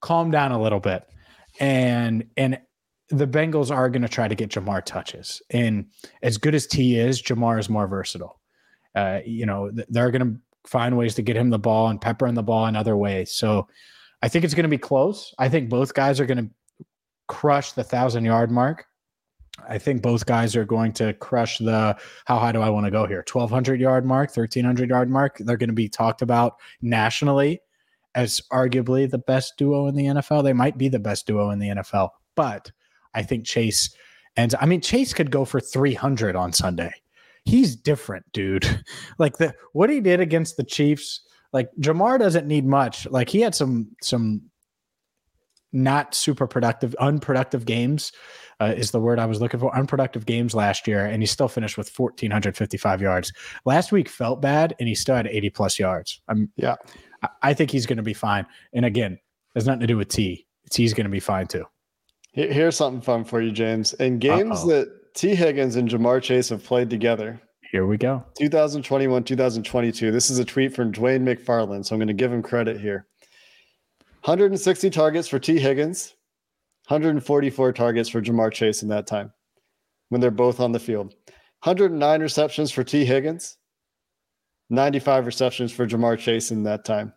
calm 0.00 0.30
down 0.30 0.52
a 0.52 0.60
little 0.60 0.80
bit. 0.80 1.04
And, 1.60 2.26
and, 2.36 2.58
the 3.12 3.26
Bengals 3.26 3.70
are 3.70 3.90
going 3.90 4.02
to 4.02 4.08
try 4.08 4.26
to 4.26 4.34
get 4.34 4.50
Ja'Marr 4.50 4.82
touches. 4.84 5.42
And 5.50 5.86
as 6.22 6.38
good 6.38 6.54
as 6.54 6.66
T 6.66 6.96
is, 6.96 7.22
Ja'Marr 7.22 7.60
is 7.60 7.68
more 7.68 7.86
versatile. 7.86 8.40
Uh, 8.94 9.20
you 9.24 9.44
know, 9.44 9.70
they're 9.88 10.10
going 10.10 10.34
to 10.34 10.40
find 10.68 10.96
ways 10.96 11.14
to 11.16 11.22
get 11.22 11.36
him 11.36 11.50
the 11.50 11.58
ball 11.58 11.88
and 11.88 12.00
pepper 12.00 12.26
in 12.26 12.34
the 12.34 12.42
ball 12.42 12.66
in 12.66 12.76
other 12.76 12.96
ways. 12.96 13.30
So 13.30 13.68
I 14.22 14.28
think 14.28 14.44
it's 14.44 14.54
going 14.54 14.64
to 14.64 14.68
be 14.68 14.78
close. 14.78 15.34
I 15.38 15.48
think 15.48 15.68
both 15.68 15.92
guys 15.92 16.20
are 16.20 16.26
going 16.26 16.48
to 16.48 16.84
crush 17.28 17.72
the 17.72 17.84
thousand 17.84 18.24
yard 18.24 18.50
mark. 18.50 18.86
I 19.68 19.76
think 19.76 20.00
both 20.00 20.24
guys 20.24 20.56
are 20.56 20.64
going 20.64 20.92
to 20.94 21.12
crush 21.14 21.58
the 21.58 21.96
how 22.24 22.38
high 22.38 22.52
do 22.52 22.62
I 22.62 22.70
want 22.70 22.86
to 22.86 22.90
go 22.90 23.06
here? 23.06 23.24
1200 23.30 23.78
yard 23.80 24.06
mark, 24.06 24.30
1300 24.30 24.88
yard 24.88 25.10
mark. 25.10 25.36
They're 25.38 25.58
going 25.58 25.68
to 25.68 25.74
be 25.74 25.88
talked 25.88 26.22
about 26.22 26.56
nationally 26.80 27.60
as 28.14 28.40
arguably 28.52 29.10
the 29.10 29.18
best 29.18 29.54
duo 29.56 29.86
in 29.86 29.94
the 29.94 30.06
NFL. 30.06 30.44
They 30.44 30.52
might 30.52 30.78
be 30.78 30.88
the 30.88 30.98
best 30.98 31.26
duo 31.26 31.50
in 31.50 31.58
the 31.58 31.68
NFL, 31.68 32.10
but 32.34 32.70
I 33.14 33.22
think 33.22 33.46
Chase 33.46 33.94
and 34.36 34.54
I 34.60 34.66
mean 34.66 34.80
Chase 34.80 35.12
could 35.12 35.30
go 35.30 35.44
for 35.44 35.60
300 35.60 36.36
on 36.36 36.52
Sunday. 36.52 36.92
He's 37.44 37.76
different, 37.76 38.24
dude. 38.32 38.84
like 39.18 39.38
the 39.38 39.54
what 39.72 39.90
he 39.90 40.00
did 40.00 40.20
against 40.20 40.56
the 40.56 40.64
Chiefs, 40.64 41.20
like 41.52 41.68
Ja'Marr 41.80 42.18
doesn't 42.18 42.46
need 42.46 42.66
much. 42.66 43.06
Like 43.06 43.28
he 43.28 43.40
had 43.40 43.54
some 43.54 43.88
some 44.00 44.42
not 45.72 46.14
super 46.14 46.46
productive, 46.46 46.94
unproductive 46.96 47.64
games 47.64 48.12
uh, 48.60 48.74
is 48.76 48.90
the 48.90 49.00
word 49.00 49.18
I 49.18 49.26
was 49.26 49.40
looking 49.40 49.58
for. 49.58 49.74
Unproductive 49.74 50.26
games 50.26 50.54
last 50.54 50.86
year, 50.86 51.06
and 51.06 51.22
he 51.22 51.26
still 51.26 51.48
finished 51.48 51.78
with 51.78 51.90
1,455 51.98 53.00
yards. 53.00 53.32
Last 53.64 53.90
week 53.90 54.08
felt 54.08 54.42
bad, 54.42 54.74
and 54.78 54.88
he 54.88 54.94
still 54.94 55.16
had 55.16 55.26
80 55.26 55.50
plus 55.50 55.78
yards. 55.78 56.20
I'm, 56.28 56.50
yeah, 56.56 56.76
I, 57.42 57.54
think 57.54 57.70
he's 57.70 57.86
going 57.86 57.98
to 57.98 58.02
be 58.02 58.14
fine. 58.14 58.46
And 58.72 58.84
again, 58.84 59.18
has 59.54 59.66
nothing 59.66 59.80
to 59.80 59.86
do 59.86 59.96
with 59.96 60.08
T. 60.08 60.46
T's 60.70 60.94
going 60.94 61.04
to 61.04 61.10
be 61.10 61.20
fine 61.20 61.46
too. 61.46 61.64
Here's 62.32 62.76
something 62.76 63.02
fun 63.02 63.24
for 63.24 63.42
you, 63.42 63.52
James. 63.52 63.92
In 63.94 64.18
games 64.18 64.60
Uh-oh. 64.60 64.68
that 64.68 65.14
Tee 65.14 65.34
Higgins 65.34 65.76
and 65.76 65.88
Ja'Marr 65.88 66.22
Chase 66.22 66.48
have 66.48 66.64
played 66.64 66.88
together, 66.88 67.40
here 67.70 67.86
we 67.86 67.96
go. 67.96 68.24
2021, 68.38 69.24
2022. 69.24 70.10
This 70.10 70.30
is 70.30 70.38
a 70.38 70.44
tweet 70.44 70.74
from 70.74 70.92
Dwayne 70.92 71.22
McFarland, 71.22 71.84
so 71.84 71.94
I'm 71.94 71.98
going 71.98 72.08
to 72.08 72.14
give 72.14 72.32
him 72.32 72.42
credit 72.42 72.80
here. 72.80 73.06
160 74.24 74.90
targets 74.90 75.28
for 75.28 75.38
Tee 75.38 75.58
Higgins, 75.58 76.14
144 76.88 77.72
targets 77.72 78.08
for 78.08 78.22
Ja'Marr 78.22 78.52
Chase 78.52 78.82
in 78.82 78.88
that 78.88 79.06
time 79.06 79.32
when 80.08 80.20
they're 80.20 80.30
both 80.30 80.60
on 80.60 80.72
the 80.72 80.78
field. 80.78 81.14
109 81.64 82.20
receptions 82.20 82.70
for 82.70 82.84
Tee 82.84 83.04
Higgins, 83.04 83.56
95 84.72 85.26
receptions 85.26 85.70
for 85.70 85.86
Ja'Marr 85.86 86.18
Chase 86.18 86.50
in 86.50 86.62
that 86.64 86.84
time. 86.84 87.12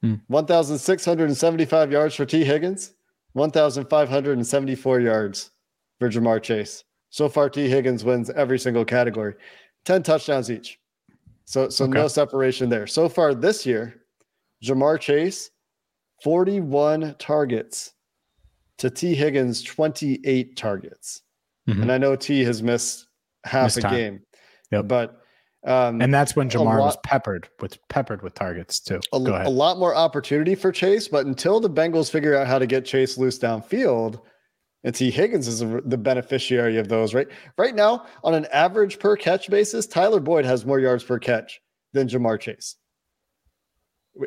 Hmm. 0.00 0.14
1,675 0.28 1.92
yards 1.92 2.14
for 2.14 2.24
Tee 2.24 2.44
Higgins, 2.44 2.94
1,574 3.32 5.00
yards 5.00 5.50
for 5.98 6.08
Ja'Marr 6.08 6.40
Chase. 6.40 6.84
So 7.10 7.28
far, 7.28 7.50
Tee 7.50 7.68
Higgins 7.68 8.04
wins 8.04 8.30
every 8.30 8.58
single 8.58 8.84
category, 8.84 9.34
10 9.84 10.04
touchdowns 10.04 10.50
each. 10.50 10.78
So, 11.46 11.68
so 11.68 11.84
okay. 11.84 11.94
no 11.94 12.08
separation 12.08 12.68
there. 12.68 12.86
So 12.86 13.08
far 13.08 13.34
this 13.34 13.66
year, 13.66 14.02
Ja'Marr 14.62 15.00
Chase, 15.00 15.50
41 16.22 17.16
targets 17.18 17.92
to 18.78 18.88
Tee 18.88 19.14
Higgins, 19.14 19.62
28 19.62 20.56
targets. 20.56 21.22
Mm-hmm. 21.68 21.82
And 21.82 21.92
I 21.92 21.98
know 21.98 22.14
T 22.14 22.44
has 22.44 22.62
missed 22.62 23.06
half 23.44 23.64
missed 23.64 23.78
a 23.78 23.82
time. 23.82 23.94
game. 23.94 24.20
Yep. 24.70 24.88
But 24.88 25.23
um, 25.64 26.02
and 26.02 26.12
that's 26.12 26.36
when 26.36 26.50
Ja'Marr 26.50 26.78
lot, 26.78 26.80
was 26.80 26.96
peppered 27.04 27.48
with 27.60 27.78
peppered 27.88 28.22
with 28.22 28.34
targets 28.34 28.80
too. 28.80 29.00
A, 29.12 29.20
Go 29.20 29.32
ahead. 29.32 29.46
a 29.46 29.50
lot 29.50 29.78
more 29.78 29.94
opportunity 29.94 30.54
for 30.54 30.70
Chase, 30.70 31.08
but 31.08 31.24
until 31.26 31.58
the 31.58 31.70
Bengals 31.70 32.10
figure 32.10 32.36
out 32.36 32.46
how 32.46 32.58
to 32.58 32.66
get 32.66 32.84
Chase 32.84 33.16
loose 33.16 33.38
downfield, 33.38 34.20
and 34.84 34.94
Tee 34.94 35.10
Higgins 35.10 35.48
is 35.48 35.60
the 35.60 35.98
beneficiary 35.98 36.76
of 36.76 36.88
those, 36.88 37.14
right? 37.14 37.28
Right 37.56 37.74
now, 37.74 38.04
on 38.22 38.34
an 38.34 38.46
average 38.52 38.98
per 38.98 39.16
catch 39.16 39.48
basis, 39.48 39.86
Tyler 39.86 40.20
Boyd 40.20 40.44
has 40.44 40.66
more 40.66 40.78
yards 40.78 41.02
per 41.02 41.18
catch 41.18 41.60
than 41.94 42.08
Ja'Marr 42.08 42.38
Chase. 42.38 42.76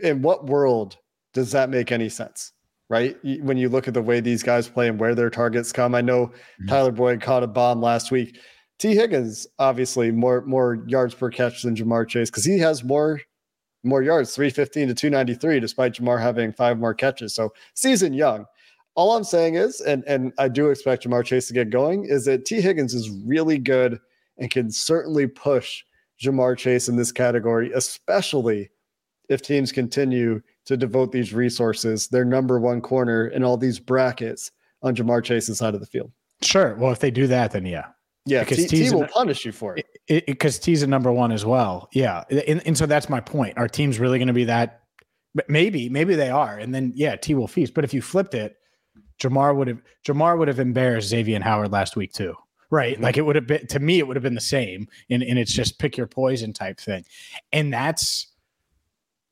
In 0.02 0.23
what 0.23 0.47
world 0.47 0.97
does 1.34 1.52
that 1.52 1.69
make 1.69 1.91
any 1.91 2.10
sense? 2.10 2.54
Right? 2.89 3.17
When 3.41 3.58
you 3.58 3.67
look 3.67 3.88
at 3.89 3.93
the 3.93 4.02
way 4.02 4.21
these 4.21 4.41
guys 4.41 4.69
play 4.69 4.88
and 4.88 4.97
where 4.97 5.13
their 5.13 5.30
targets 5.30 5.73
come, 5.73 5.93
I 5.93 6.02
know 6.02 6.28
mm-hmm. 6.28 6.67
Tyler 6.67 6.91
Boyd 6.91 7.21
caught 7.21 7.43
a 7.43 7.47
bomb 7.47 7.82
last 7.82 8.12
week 8.12 8.39
Tee 8.80 8.96
Higgins, 8.96 9.48
obviously 9.60 10.12
more 10.12 10.42
more 10.42 10.84
yards 10.88 11.16
per 11.16 11.30
catch 11.30 11.63
than 11.63 11.76
Ja'Marr 11.76 12.08
Chase 12.08 12.30
because 12.30 12.46
he 12.46 12.60
has 12.60 12.84
more 12.84 13.22
more 13.84 14.04
yards, 14.04 14.36
315 14.36 14.90
to 14.90 14.94
293, 14.94 15.60
despite 15.60 15.94
Ja'Marr 15.94 16.22
having 16.22 16.52
five 16.52 16.78
more 16.78 16.94
catches. 16.94 17.34
So 17.34 17.54
season 17.74 18.13
young. 18.13 18.46
All 18.96 19.16
I'm 19.16 19.24
saying 19.24 19.56
is, 19.56 19.82
and 19.82 20.04
and 20.08 20.34
I 20.38 20.48
do 20.48 20.70
expect 20.70 21.06
Ja'Marr 21.06 21.26
Chase 21.26 21.48
to 21.48 21.54
get 21.54 21.70
going, 21.70 22.06
is 22.06 22.26
that 22.26 22.46
Tee 22.46 22.62
Higgins 22.62 22.94
is 22.94 23.10
really 23.26 23.58
good 23.58 24.00
and 24.38 24.52
can 24.52 24.72
certainly 24.72 25.28
push 25.28 25.84
Ja'Marr 26.22 26.58
Chase 26.58 26.90
in 26.90 26.96
this 26.96 27.12
category, 27.12 27.72
especially 27.74 28.70
if 29.30 29.42
teams 29.42 29.72
continue 29.72 30.42
to 30.66 30.78
devote 30.78 31.12
these 31.12 31.34
resources, 31.34 32.08
their 32.08 32.26
number 32.26 32.60
one 32.60 32.82
corner 32.82 33.28
in 33.28 33.44
all 33.44 33.58
these 33.58 33.80
brackets 33.80 34.52
on 34.82 34.96
Ja'Marr 34.96 35.24
Chase's 35.24 35.58
side 35.58 35.74
of 35.74 35.80
the 35.80 35.86
field. 35.86 36.12
Sure. 36.42 36.76
Well, 36.76 36.92
if 36.92 37.00
they 37.00 37.12
do 37.12 37.28
that, 37.28 37.52
then 37.52 37.66
yeah, 37.66 37.88
yeah, 38.28 38.42
because 38.44 38.68
T, 38.68 38.68
T 38.68 38.92
will 38.92 39.04
a, 39.04 39.08
punish 39.08 39.46
you 39.46 39.52
for 39.52 39.78
it. 39.78 40.26
Because 40.26 40.60
T's 40.60 40.84
a 40.84 40.88
number 40.88 41.12
one 41.12 41.32
as 41.32 41.46
well. 41.46 41.90
Yeah, 41.94 42.24
and, 42.30 42.62
and 42.66 42.78
so 42.78 42.86
that's 42.86 43.10
my 43.10 43.20
point. 43.20 43.58
Our 43.58 43.68
team's 43.68 44.00
really 44.00 44.20
going 44.20 44.28
to 44.28 44.34
be 44.34 44.46
that? 44.46 44.84
Maybe, 45.48 45.90
maybe 45.90 46.16
they 46.16 46.30
are, 46.30 46.58
and 46.58 46.74
then 46.74 46.92
yeah, 46.96 47.16
T 47.16 47.36
will 47.36 47.48
feast. 47.48 47.74
But 47.74 47.84
if 47.84 47.94
you 47.94 48.02
flipped 48.02 48.34
it, 48.34 48.58
Ja'Marr 49.20 49.56
would 49.56 49.68
have 49.68 49.82
Ja'Marr 50.06 50.38
would 50.38 50.48
have 50.48 50.60
embarrassed 50.60 51.12
Xavien 51.12 51.42
Howard 51.42 51.72
last 51.72 51.96
week 51.96 52.13
too. 52.13 52.36
Right. 52.70 52.96
Mm-hmm. 52.96 53.04
Like 53.04 53.18
it 53.18 53.22
would 53.22 53.36
have 53.36 53.48
been 53.48 53.66
to 53.68 53.80
me, 53.80 54.00
it 54.00 54.08
would 54.08 54.16
have 54.16 54.24
been 54.24 54.36
the 54.36 54.42
same. 54.42 54.88
And, 55.10 55.24
and 55.24 55.40
it's 55.40 55.54
just 55.54 55.80
pick 55.80 55.96
your 55.96 56.08
poison 56.08 56.54
type 56.54 56.80
thing. 56.80 57.06
And 57.54 57.72
that's 57.72 58.28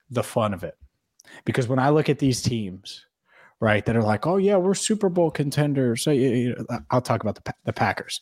the 0.09 0.23
fun 0.23 0.53
of 0.53 0.63
it. 0.63 0.77
Because 1.43 1.67
when 1.67 1.79
I 1.79 1.89
look 1.89 2.07
at 2.07 2.19
these 2.19 2.41
teams, 2.41 3.05
right, 3.59 3.85
that 3.85 3.95
are 3.95 4.03
like, 4.03 4.25
oh, 4.25 4.37
yeah, 4.37 4.55
we're 4.55 4.73
Super 4.73 5.09
Bowl 5.09 5.31
contenders. 5.31 6.07
I'll 6.07 7.01
talk 7.01 7.23
about 7.23 7.43
the, 7.43 7.53
the 7.65 7.73
Packers. 7.73 8.21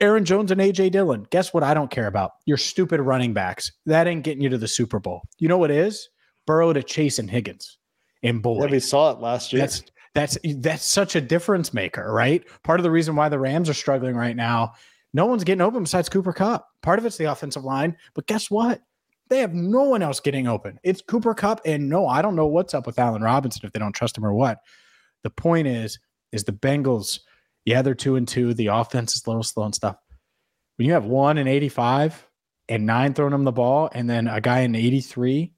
Aaron 0.00 0.24
Jones 0.24 0.50
and 0.50 0.60
AJ 0.60 0.92
Dillon. 0.92 1.26
Guess 1.30 1.54
what? 1.54 1.62
I 1.62 1.74
don't 1.74 1.90
care 1.90 2.06
about 2.06 2.32
your 2.46 2.56
stupid 2.56 3.00
running 3.00 3.32
backs. 3.32 3.72
That 3.86 4.06
ain't 4.06 4.24
getting 4.24 4.42
you 4.42 4.48
to 4.50 4.58
the 4.58 4.68
Super 4.68 4.98
Bowl. 4.98 5.22
You 5.38 5.48
know 5.48 5.58
what 5.58 5.70
is? 5.70 6.08
Burrow 6.46 6.72
to 6.72 6.82
Chase 6.82 7.18
and 7.18 7.30
Higgins. 7.30 7.78
And 8.22 8.42
boy, 8.42 8.64
yeah, 8.64 8.70
we 8.70 8.80
saw 8.80 9.12
it 9.12 9.20
last 9.20 9.52
year. 9.52 9.62
That's 9.62 9.82
that's 10.14 10.38
that's 10.56 10.84
such 10.84 11.16
a 11.16 11.20
difference 11.20 11.72
maker, 11.72 12.12
right? 12.12 12.44
Part 12.64 12.80
of 12.80 12.84
the 12.84 12.90
reason 12.90 13.16
why 13.16 13.28
the 13.28 13.38
Rams 13.38 13.68
are 13.68 13.74
struggling 13.74 14.16
right 14.16 14.36
now, 14.36 14.72
no 15.14 15.26
one's 15.26 15.44
getting 15.44 15.62
open 15.62 15.84
besides 15.84 16.08
Cooper 16.08 16.32
Kupp. 16.32 16.66
Part 16.82 16.98
of 16.98 17.06
it's 17.06 17.16
the 17.16 17.30
offensive 17.30 17.64
line, 17.64 17.96
but 18.14 18.26
guess 18.26 18.50
what? 18.50 18.80
They 19.28 19.38
have 19.38 19.54
no 19.54 19.84
one 19.84 20.02
else 20.02 20.18
getting 20.18 20.48
open. 20.48 20.80
It's 20.82 21.00
Cooper 21.00 21.34
Kupp, 21.34 21.60
and 21.64 21.88
no, 21.88 22.06
I 22.06 22.20
don't 22.20 22.34
know 22.34 22.48
what's 22.48 22.74
up 22.74 22.86
with 22.86 22.98
Allen 22.98 23.22
Robinson 23.22 23.64
if 23.64 23.72
they 23.72 23.78
don't 23.78 23.94
trust 23.94 24.18
him 24.18 24.26
or 24.26 24.34
what. 24.34 24.58
The 25.22 25.30
point 25.30 25.68
is, 25.68 25.98
is 26.32 26.42
the 26.44 26.52
Bengals 26.52 27.20
yeah, 27.64 27.82
they're 27.82 27.94
two 27.94 28.16
and 28.16 28.26
two. 28.26 28.54
The 28.54 28.68
offense 28.68 29.14
is 29.14 29.26
a 29.26 29.30
little 29.30 29.42
slow 29.42 29.64
and 29.64 29.74
stuff. 29.74 29.96
When 30.76 30.86
you 30.86 30.94
have 30.94 31.04
one 31.04 31.38
and 31.38 31.48
85 31.48 32.26
and 32.68 32.86
nine 32.86 33.14
throwing 33.14 33.32
them 33.32 33.44
the 33.44 33.52
ball, 33.52 33.90
and 33.92 34.08
then 34.08 34.28
a 34.28 34.40
guy 34.40 34.60
in 34.60 34.74
83, 34.74 35.52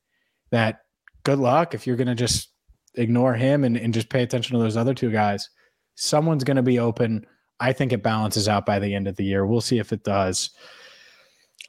that 0.51 0.81
good 1.25 1.39
luck 1.39 1.75
if 1.75 1.87
you're 1.87 1.97
going 1.97 2.09
to 2.09 2.15
just 2.15 2.49
ignore 2.95 3.35
him 3.35 3.65
and, 3.65 3.77
and 3.77 3.95
just 3.95 4.09
pay 4.09 4.23
attention 4.23 4.57
to 4.57 4.63
those 4.63 4.77
other 4.77 4.95
two 4.95 5.11
guys. 5.11 5.49
Someone's 5.95 6.45
going 6.45 6.57
to 6.57 6.63
be 6.63 6.79
open. 6.79 7.27
I 7.61 7.73
think 7.73 7.93
it 7.93 8.03
balances 8.03 8.49
out 8.49 8.67
by 8.67 8.79
the 8.79 8.95
end 8.95 9.07
of 9.07 9.17
the 9.17 9.25
year. 9.25 9.47
We'll 9.47 9.61
see 9.61 9.79
if 9.79 9.93
it 9.93 10.03
does. 10.03 10.51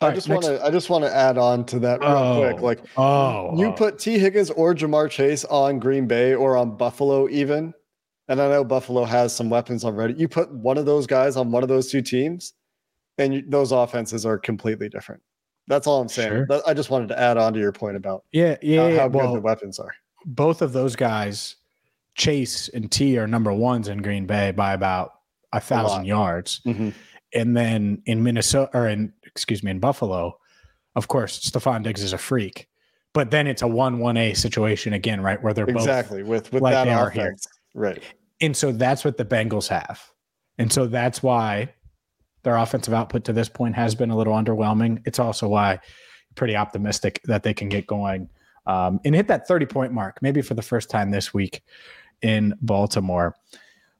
I 0.02 0.12
just 0.12 0.28
want 0.28 0.44
to 0.44 0.64
I 0.66 0.70
just 0.70 0.90
want 0.90 1.04
to 1.06 1.16
add 1.16 1.38
on 1.38 1.66
to 1.66 1.80
that 1.80 2.02
real 2.02 2.10
oh, 2.10 2.42
quick. 2.42 2.62
Like 2.62 2.80
oh, 2.98 3.58
you 3.58 3.68
oh. 3.68 3.72
put 3.72 4.00
Tee 4.00 4.18
Higgins 4.18 4.50
or 4.50 4.74
Ja'Marr 4.74 5.10
Chase 5.10 5.46
on 5.46 5.80
Green 5.80 6.08
Bay 6.08 6.34
or 6.34 6.58
on 6.58 6.76
Buffalo 6.76 7.30
even, 7.30 7.74
and 8.28 8.42
I 8.42 8.50
know 8.50 8.64
Buffalo 8.64 9.04
has 9.04 9.36
some 9.36 9.50
weapons 9.50 9.84
already. 9.84 10.14
You 10.16 10.28
put 10.28 10.52
one 10.52 10.78
of 10.78 10.86
those 10.86 11.08
guys 11.08 11.36
on 11.36 11.52
one 11.52 11.64
of 11.64 11.70
those 11.70 11.90
two 11.92 12.02
teams, 12.02 12.54
and 13.18 13.34
you, 13.34 13.44
those 13.48 13.72
offenses 13.72 14.26
are 14.26 14.38
completely 14.38 14.90
different. 14.90 15.22
That's 15.68 15.88
all 15.88 16.02
I'm 16.02 16.10
saying. 16.10 16.46
Sure. 16.50 16.62
I 16.68 16.74
just 16.74 16.90
wanted 16.90 17.08
to 17.10 17.20
add 17.20 17.38
on 17.38 17.54
to 17.54 17.60
your 17.60 17.72
point 17.72 17.96
about 17.96 18.24
yeah, 18.32 18.58
yeah, 18.62 18.92
how, 18.92 18.98
how 18.98 19.08
well, 19.08 19.28
good 19.28 19.38
the 19.38 19.42
weapons 19.42 19.80
are. 19.80 19.94
Both 20.26 20.62
of 20.62 20.74
those 20.74 20.96
guys, 20.96 21.56
Chase 22.16 22.70
and 22.70 22.92
T, 22.92 23.18
are 23.18 23.28
number 23.28 23.54
ones 23.54 23.88
in 23.88 24.02
Green 24.02 24.26
Bay 24.26 24.52
by 24.52 24.74
about 24.74 25.14
a 25.54 25.60
thousand 25.60 26.04
a 26.04 26.08
yards, 26.08 26.62
mm-hmm. 26.66 26.90
and 27.34 27.56
then 27.56 28.02
in 28.06 28.24
Minnesota 28.24 28.72
or 28.74 28.88
in 28.88 29.14
excuse 29.26 29.64
me 29.64 29.72
in 29.72 29.80
Buffalo, 29.80 30.38
of 30.96 31.08
course, 31.08 31.40
Stefon 31.40 31.84
Diggs 31.84 32.04
is 32.04 32.14
a 32.14 32.18
freak. 32.18 32.68
But 33.14 33.30
then 33.30 33.46
it's 33.46 33.62
a 33.62 33.68
one 33.68 34.00
one 34.00 34.18
A 34.18 34.34
situation 34.34 34.94
again, 34.94 35.22
right? 35.22 35.42
Where 35.42 35.54
they're 35.54 35.68
both 35.68 35.76
exactly 35.76 36.24
with 36.24 36.52
with 36.52 36.64
like 36.64 36.74
that 36.74 36.88
offense. 36.88 37.48
Right. 37.74 38.04
And 38.42 38.56
so 38.56 38.72
that's 38.72 39.06
what 39.06 39.18
the 39.18 39.26
Bengals 39.26 39.68
have. 39.68 40.02
And 40.58 40.72
so 40.72 40.86
that's 40.86 41.24
why 41.24 41.74
their 42.44 42.58
offensive 42.58 42.94
output 42.94 43.24
to 43.26 43.34
this 43.34 43.50
point 43.50 43.76
has 43.76 43.96
been 43.96 44.10
a 44.10 44.18
little 44.18 44.34
underwhelming. 44.34 45.02
It's 45.06 45.20
also 45.20 45.48
why 45.48 45.80
pretty 46.36 46.56
optimistic 46.56 47.22
that 47.26 47.44
they 47.44 47.54
can 47.54 47.70
get 47.70 47.88
going 47.88 48.30
um, 48.66 49.00
and 49.06 49.16
hit 49.16 49.28
that 49.28 49.48
30 49.48 49.66
point 49.66 49.94
mark, 49.94 50.20
maybe 50.22 50.42
for 50.42 50.54
the 50.54 50.62
first 50.62 50.90
time 50.90 51.12
this 51.12 51.34
week 51.34 51.64
in 52.22 52.54
Baltimore. 52.62 53.36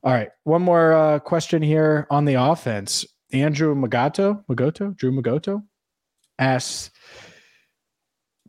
All 0.04 0.12
right, 0.12 0.30
one 0.44 0.62
more 0.62 0.94
uh, 0.94 1.20
question 1.20 1.62
here 1.62 2.08
on 2.10 2.26
the 2.26 2.36
offense. 2.36 3.06
Andrew 3.32 3.74
Magato, 3.74 4.44
Magoto, 4.48 4.96
Drew 4.96 5.12
Magoto 5.12 5.64
asks 6.38 6.92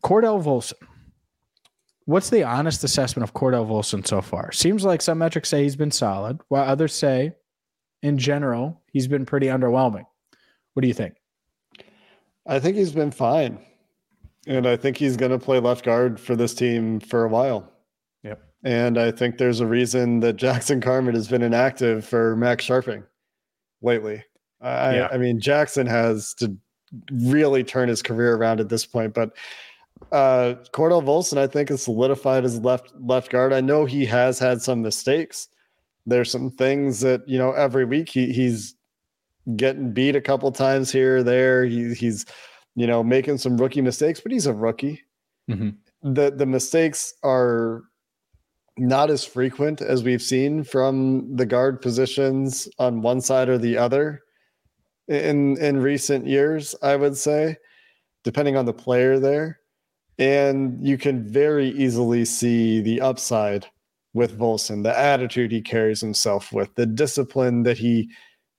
Cordell 0.02 0.42
Volson. 0.42 0.74
What's 2.06 2.30
the 2.30 2.42
honest 2.44 2.84
assessment 2.84 3.24
of 3.28 3.34
Cordell 3.34 3.66
Volson 3.66 4.06
so 4.06 4.20
far? 4.20 4.52
Seems 4.52 4.84
like 4.84 5.00
some 5.00 5.18
metrics 5.18 5.48
say 5.48 5.62
he's 5.62 5.76
been 5.76 5.90
solid, 5.90 6.40
while 6.48 6.68
others 6.68 6.94
say, 6.94 7.34
in 8.02 8.18
general, 8.18 8.82
he's 8.92 9.08
been 9.08 9.24
pretty 9.24 9.46
underwhelming. 9.46 10.04
What 10.74 10.82
do 10.82 10.88
you 10.88 10.94
think? 10.94 11.14
I 12.46 12.60
think 12.60 12.76
he's 12.76 12.92
been 12.92 13.10
fine. 13.10 13.58
And 14.46 14.66
I 14.66 14.76
think 14.76 14.98
he's 14.98 15.16
going 15.16 15.32
to 15.32 15.38
play 15.38 15.58
left 15.58 15.84
guard 15.84 16.20
for 16.20 16.36
this 16.36 16.54
team 16.54 17.00
for 17.00 17.24
a 17.24 17.28
while. 17.28 17.72
Yep. 18.22 18.42
And 18.64 18.98
I 18.98 19.10
think 19.10 19.38
there's 19.38 19.60
a 19.60 19.66
reason 19.66 20.20
that 20.20 20.36
Jackson 20.36 20.82
Carman 20.82 21.14
has 21.14 21.28
been 21.28 21.42
inactive 21.42 22.04
for 22.04 22.36
Max 22.36 22.66
Scharping 22.66 23.04
lately. 23.80 24.22
I, 24.60 24.96
yeah. 24.96 25.08
I 25.10 25.16
mean, 25.16 25.40
Jackson 25.40 25.86
has 25.86 26.34
to 26.34 26.54
really 27.10 27.64
turn 27.64 27.88
his 27.88 28.02
career 28.02 28.36
around 28.36 28.60
at 28.60 28.68
this 28.68 28.86
point, 28.86 29.14
but 29.14 29.30
uh, 30.14 30.54
Cordell 30.70 31.02
Volson, 31.02 31.38
I 31.38 31.48
think, 31.48 31.70
has 31.70 31.82
solidified 31.82 32.44
as 32.44 32.60
left 32.60 32.92
left 33.00 33.30
guard. 33.30 33.52
I 33.52 33.60
know 33.60 33.84
he 33.84 34.04
has 34.06 34.38
had 34.38 34.62
some 34.62 34.80
mistakes. 34.80 35.48
There's 36.06 36.30
some 36.30 36.52
things 36.52 37.00
that 37.00 37.28
you 37.28 37.36
know 37.36 37.50
every 37.50 37.84
week 37.84 38.10
he, 38.10 38.32
he's 38.32 38.76
getting 39.56 39.92
beat 39.92 40.14
a 40.14 40.20
couple 40.20 40.52
times 40.52 40.92
here 40.92 41.16
or 41.16 41.22
there. 41.24 41.64
He, 41.64 41.94
he's 41.94 42.26
you 42.76 42.86
know 42.86 43.02
making 43.02 43.38
some 43.38 43.56
rookie 43.56 43.80
mistakes, 43.80 44.20
but 44.20 44.30
he's 44.30 44.46
a 44.46 44.54
rookie. 44.54 45.02
Mm-hmm. 45.50 46.12
The 46.12 46.30
the 46.30 46.46
mistakes 46.46 47.14
are 47.24 47.82
not 48.78 49.10
as 49.10 49.24
frequent 49.24 49.80
as 49.80 50.04
we've 50.04 50.22
seen 50.22 50.62
from 50.62 51.34
the 51.34 51.46
guard 51.46 51.82
positions 51.82 52.68
on 52.78 53.02
one 53.02 53.20
side 53.20 53.48
or 53.48 53.58
the 53.58 53.76
other 53.76 54.22
in 55.08 55.56
in 55.56 55.82
recent 55.82 56.24
years. 56.24 56.72
I 56.82 56.94
would 56.94 57.16
say, 57.16 57.56
depending 58.22 58.56
on 58.56 58.64
the 58.64 58.72
player 58.72 59.18
there 59.18 59.58
and 60.18 60.84
you 60.86 60.96
can 60.96 61.26
very 61.26 61.68
easily 61.70 62.24
see 62.24 62.80
the 62.80 63.00
upside 63.00 63.66
with 64.12 64.38
Volson, 64.38 64.82
the 64.82 64.96
attitude 64.96 65.50
he 65.50 65.60
carries 65.60 66.00
himself 66.00 66.52
with, 66.52 66.74
the 66.76 66.86
discipline 66.86 67.64
that 67.64 67.78
he 67.78 68.10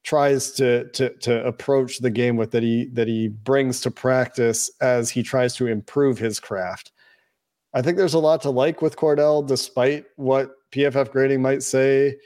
tries 0.04 0.52
to 0.52 0.88
to 0.92 1.10
to 1.18 1.46
approach 1.46 1.98
the 1.98 2.12
game 2.12 2.38
with 2.38 2.52
that 2.52 2.62
he 2.62 2.86
that 2.94 3.08
he 3.08 3.28
brings 3.28 3.82
to 3.82 3.90
practice 3.90 4.70
as 4.80 5.10
he 5.10 5.24
tries 5.24 5.56
to 5.56 5.66
improve 5.66 6.20
his 6.20 6.40
craft. 6.40 6.92
I 7.74 7.82
think 7.82 7.98
there's 7.98 8.14
a 8.14 8.20
lot 8.20 8.42
to 8.44 8.52
like 8.52 8.82
with 8.82 8.96
Cordell, 8.96 9.46
despite 9.46 10.06
what 10.16 10.52
PFF 10.72 11.12
grading 11.12 11.42
might 11.42 11.64
say. 11.64 12.18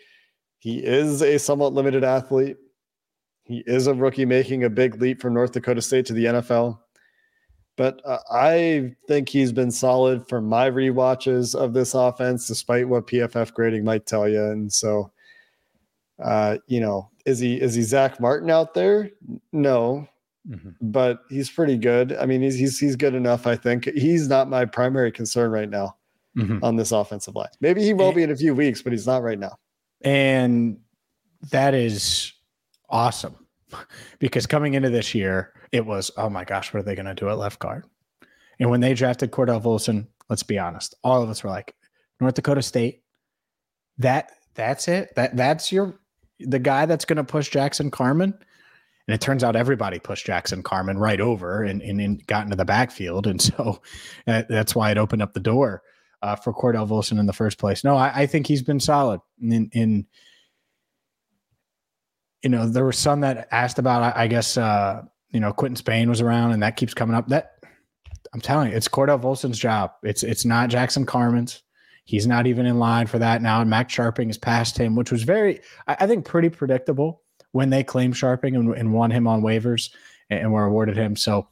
He 0.60 0.80
is 0.80 1.22
a 1.22 1.40
somewhat 1.40 1.74
limited 1.74 2.04
athlete. 2.04 2.58
He 3.46 3.64
is 3.66 3.88
a 3.88 3.94
rookie 3.94 4.26
making 4.26 4.64
a 4.64 4.70
big 4.70 5.02
leap 5.02 5.22
from 5.22 5.34
North 5.34 5.54
Dakota 5.54 5.82
State 5.82 6.06
to 6.08 6.14
the 6.14 6.26
NFL. 6.26 6.78
But 7.80 8.02
uh, 8.04 8.20
I 8.30 8.94
think 9.08 9.30
he's 9.30 9.54
been 9.54 9.72
solid 9.72 10.28
for 10.28 10.42
my 10.42 10.66
re-watches 10.66 11.56
of 11.56 11.72
this 11.72 11.94
offense, 11.94 12.46
despite 12.46 12.90
what 12.90 13.08
PFF 13.08 13.54
grading 13.54 13.86
might 13.86 14.06
tell 14.06 14.28
you. 14.28 14.44
And 14.44 14.72
so, 14.72 15.14
uh, 16.22 16.58
you 16.68 16.82
know, 16.82 17.10
is 17.26 17.40
he 17.40 17.56
is 17.56 17.76
he 17.76 17.84
Zack 17.84 18.20
Martin 18.20 18.50
out 18.50 18.74
there? 18.74 19.12
No, 19.54 20.06
mm-hmm. 20.46 20.72
but 20.82 21.22
he's 21.30 21.50
pretty 21.50 21.78
good. 21.78 22.18
I 22.18 22.26
mean, 22.26 22.42
he's 22.42 22.56
he's 22.56 22.78
he's 22.78 22.98
good 22.98 23.16
enough. 23.16 23.48
I 23.48 23.56
think 23.56 23.86
he's 23.86 24.28
not 24.28 24.50
my 24.50 24.66
primary 24.66 25.14
concern 25.14 25.50
right 25.50 25.70
now 25.70 25.96
mm-hmm. 26.36 26.62
on 26.62 26.76
this 26.76 26.92
offensive 26.92 27.34
line. 27.34 27.48
Maybe 27.62 27.82
he 27.82 27.94
will 27.94 28.08
and, 28.08 28.16
be 28.18 28.24
in 28.24 28.32
a 28.32 28.36
few 28.36 28.54
weeks, 28.54 28.82
but 28.82 28.92
he's 28.92 29.08
not 29.08 29.24
right 29.24 29.40
now. 29.40 29.58
And 30.02 30.80
that 31.50 31.74
is 31.74 32.34
awesome 32.90 33.38
because 34.20 34.46
coming 34.46 34.74
into 34.74 34.90
this 34.90 35.14
year, 35.14 35.54
it 35.72 35.86
was, 35.86 36.12
oh 36.18 36.30
my 36.30 36.44
gosh, 36.44 36.74
what 36.74 36.80
are 36.80 36.84
they 36.84 36.96
going 36.96 37.06
to 37.06 37.14
do 37.14 37.30
at 37.30 37.38
left 37.38 37.60
guard? 37.60 37.86
And 38.60 38.70
when 38.70 38.82
they 38.82 38.94
drafted 38.94 39.32
Cordell 39.32 39.62
Volson, 39.62 40.08
let's 40.30 40.44
be 40.44 40.60
honest, 40.60 40.96
all 41.04 41.22
of 41.22 41.30
us 41.30 41.44
were 41.44 41.50
like, 41.50 41.76
North 42.20 42.36
Dakota 42.36 42.62
State, 42.62 43.04
that 43.98 44.32
that's 44.56 44.88
it. 44.88 45.14
That 45.16 45.38
that's 45.38 45.72
your 45.72 46.00
the 46.40 46.60
guy 46.60 46.86
that's 46.86 47.06
going 47.06 47.18
to 47.18 47.24
push 47.24 47.50
Jackson 47.50 47.92
Carman. 47.92 48.34
And 49.08 49.16
it 49.16 49.22
turns 49.22 49.44
out 49.44 49.56
everybody 49.56 50.00
pushed 50.00 50.26
Jackson 50.26 50.62
Carman 50.62 50.98
right 50.98 51.20
over 51.20 51.64
and, 51.64 51.82
and, 51.82 52.00
and 52.00 52.26
got 52.28 52.44
into 52.44 52.56
the 52.56 52.66
backfield. 52.66 53.26
And 53.26 53.42
so 53.42 53.82
that's 54.26 54.76
why 54.76 54.92
it 54.92 54.98
opened 54.98 55.22
up 55.22 55.34
the 55.34 55.40
door 55.40 55.82
uh, 56.22 56.36
for 56.36 56.54
Cordell 56.54 56.88
Volson 56.88 57.20
in 57.20 57.26
the 57.26 57.34
first 57.34 57.58
place. 57.58 57.84
No, 57.84 57.96
I, 57.96 58.12
I 58.14 58.26
think 58.28 58.46
he's 58.46 58.62
been 58.62 58.80
solid. 58.80 59.20
In, 59.42 59.70
in, 59.74 60.06
you 62.44 62.50
know, 62.50 62.68
there 62.68 62.86
were 62.86 62.92
some 62.92 63.22
that 63.22 63.48
asked 63.52 63.80
about, 63.80 64.16
I, 64.16 64.24
I 64.24 64.28
guess, 64.28 64.58
uh, 64.58 65.04
you 65.32 65.40
know, 65.40 65.52
Quinton 65.54 65.76
Spain 65.76 66.10
was 66.10 66.22
around 66.22 66.52
and 66.52 66.64
that 66.64 66.78
keeps 66.78 66.94
coming 66.94 67.16
up. 67.16 67.28
That 67.28 67.54
I'm 68.34 68.42
telling 68.42 68.72
you, 68.72 68.78
it's 68.78 68.88
Cordell 68.88 69.22
Volson's 69.22 69.60
job. 69.60 69.92
It's 70.04 70.24
it's 70.24 70.46
not 70.46 70.70
Jackson 70.70 71.06
Carman's. 71.06 71.64
He's 72.06 72.26
not 72.26 72.48
even 72.48 72.66
in 72.66 72.80
line 72.80 73.06
for 73.06 73.20
that 73.20 73.42
now. 73.42 73.62
And 73.62 73.70
Max 73.70 73.94
Scharping 73.94 74.32
is 74.32 74.38
past 74.38 74.76
him, 74.78 74.96
which 74.96 75.12
was 75.12 75.22
very, 75.22 75.60
I, 75.88 75.98
I 76.00 76.08
think, 76.08 76.26
pretty 76.26 76.50
predictable 76.50 77.22
when 77.52 77.70
they 77.70 77.84
claimed 77.84 78.16
Scharping 78.16 78.56
and, 78.56 78.76
and 78.76 78.94
won 78.94 79.12
him 79.12 79.28
on 79.28 79.44
waivers 79.44 79.92
and, 80.32 80.40
and 80.40 80.52
were 80.52 80.66
awarded 80.66 80.98
him. 80.98 81.16
So, 81.16 81.48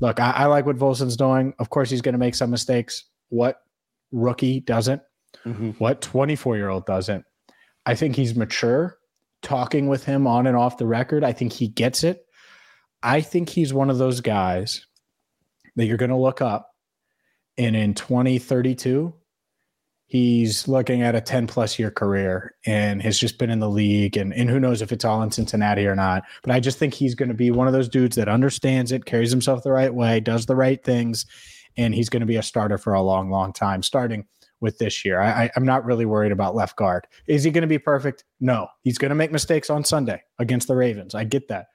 look, 0.00 0.18
I, 0.18 0.32
I 0.32 0.46
like 0.46 0.66
what 0.66 0.76
Volson's 0.76 1.16
doing. 1.16 1.54
Of 1.60 1.70
course, 1.70 1.90
he's 1.90 2.00
going 2.00 2.14
to 2.14 2.18
make 2.18 2.34
some 2.34 2.50
mistakes. 2.50 3.04
What 3.28 3.62
rookie 4.10 4.58
doesn't? 4.58 5.00
Mm-hmm. 5.46 5.70
What 5.78 6.00
24 6.00 6.56
year 6.56 6.70
old 6.70 6.86
doesn't? 6.86 7.24
I 7.86 7.94
think 7.94 8.16
he's 8.16 8.34
mature. 8.34 8.98
Talking 9.42 9.88
with 9.88 10.04
him 10.04 10.26
on 10.26 10.46
and 10.46 10.56
off 10.56 10.78
the 10.78 10.86
record, 10.86 11.24
I 11.24 11.32
think 11.32 11.52
he 11.52 11.68
gets 11.68 12.04
it. 12.04 12.26
I 13.02 13.20
think 13.20 13.48
he's 13.48 13.72
one 13.72 13.90
of 13.90 13.98
those 13.98 14.20
guys 14.20 14.86
that 15.76 15.86
you're 15.86 15.96
going 15.96 16.10
to 16.10 16.16
look 16.16 16.42
up, 16.42 16.70
and 17.56 17.74
in 17.74 17.94
2032, 17.94 19.14
he's 20.10 20.66
looking 20.66 21.02
at 21.02 21.14
a 21.14 21.20
10 21.20 21.46
plus 21.46 21.78
year 21.78 21.90
career 21.90 22.56
and 22.66 23.00
has 23.00 23.16
just 23.16 23.38
been 23.38 23.48
in 23.48 23.60
the 23.60 23.68
league. 23.68 24.16
And, 24.16 24.34
and 24.34 24.50
who 24.50 24.58
knows 24.58 24.82
if 24.82 24.90
it's 24.90 25.04
all 25.04 25.22
in 25.22 25.30
Cincinnati 25.30 25.86
or 25.86 25.94
not. 25.94 26.24
But 26.42 26.52
I 26.52 26.58
just 26.58 26.78
think 26.78 26.94
he's 26.94 27.14
going 27.14 27.28
to 27.28 27.34
be 27.34 27.52
one 27.52 27.68
of 27.68 27.72
those 27.72 27.88
dudes 27.88 28.16
that 28.16 28.28
understands 28.28 28.90
it, 28.90 29.04
carries 29.04 29.30
himself 29.30 29.62
the 29.62 29.70
right 29.70 29.94
way, 29.94 30.18
does 30.18 30.46
the 30.46 30.56
right 30.56 30.82
things, 30.82 31.26
and 31.76 31.94
he's 31.94 32.08
going 32.08 32.22
to 32.22 32.26
be 32.26 32.36
a 32.36 32.42
starter 32.42 32.76
for 32.76 32.92
a 32.92 33.02
long, 33.02 33.30
long 33.30 33.52
time, 33.52 33.84
starting 33.84 34.26
with 34.60 34.78
this 34.78 35.04
year. 35.04 35.20
I, 35.20 35.50
am 35.56 35.64
not 35.64 35.84
really 35.84 36.04
worried 36.04 36.32
about 36.32 36.54
left 36.54 36.76
guard. 36.76 37.06
Is 37.26 37.44
he 37.44 37.50
going 37.50 37.62
to 37.62 37.68
be 37.68 37.78
perfect? 37.78 38.24
No. 38.40 38.68
He's 38.82 38.98
going 38.98 39.08
to 39.10 39.14
make 39.14 39.32
mistakes 39.32 39.70
on 39.70 39.84
Sunday 39.84 40.22
against 40.38 40.68
the 40.68 40.76
Ravens. 40.76 41.14
I 41.14 41.24
get 41.24 41.48
that. 41.48 41.68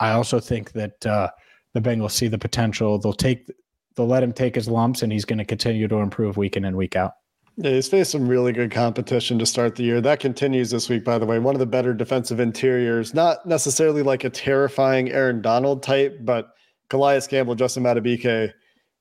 I 0.00 0.12
also 0.12 0.40
think 0.40 0.72
that 0.72 1.04
uh, 1.06 1.30
the 1.72 1.80
Bengals 1.80 2.12
see 2.12 2.28
the 2.28 2.38
potential. 2.38 2.98
They'll 2.98 3.12
take, 3.12 3.50
they'll 3.96 4.06
let 4.06 4.22
him 4.22 4.32
take 4.32 4.54
his 4.54 4.68
lumps, 4.68 5.02
and 5.02 5.12
he's 5.12 5.24
going 5.24 5.38
to 5.38 5.44
continue 5.44 5.88
to 5.88 5.96
improve 5.96 6.36
week 6.36 6.56
in 6.56 6.64
and 6.64 6.76
week 6.76 6.96
out. 6.96 7.12
Yeah, 7.56 7.70
he's 7.70 7.88
faced 7.88 8.10
some 8.10 8.26
really 8.26 8.52
good 8.52 8.72
competition 8.72 9.38
to 9.38 9.46
start 9.46 9.76
the 9.76 9.84
year. 9.84 10.00
That 10.00 10.18
continues 10.18 10.70
this 10.70 10.88
week, 10.88 11.04
by 11.04 11.18
the 11.18 11.26
way. 11.26 11.38
One 11.38 11.54
of 11.54 11.60
the 11.60 11.66
better 11.66 11.94
defensive 11.94 12.40
interiors, 12.40 13.14
not 13.14 13.46
necessarily 13.46 14.02
like 14.02 14.24
a 14.24 14.30
terrifying 14.30 15.12
Aaron 15.12 15.40
Donald 15.40 15.82
type, 15.82 16.18
but 16.22 16.50
Calais 16.88 17.22
Campbell, 17.28 17.54
Justin 17.54 17.84
Madubuike 17.84 18.52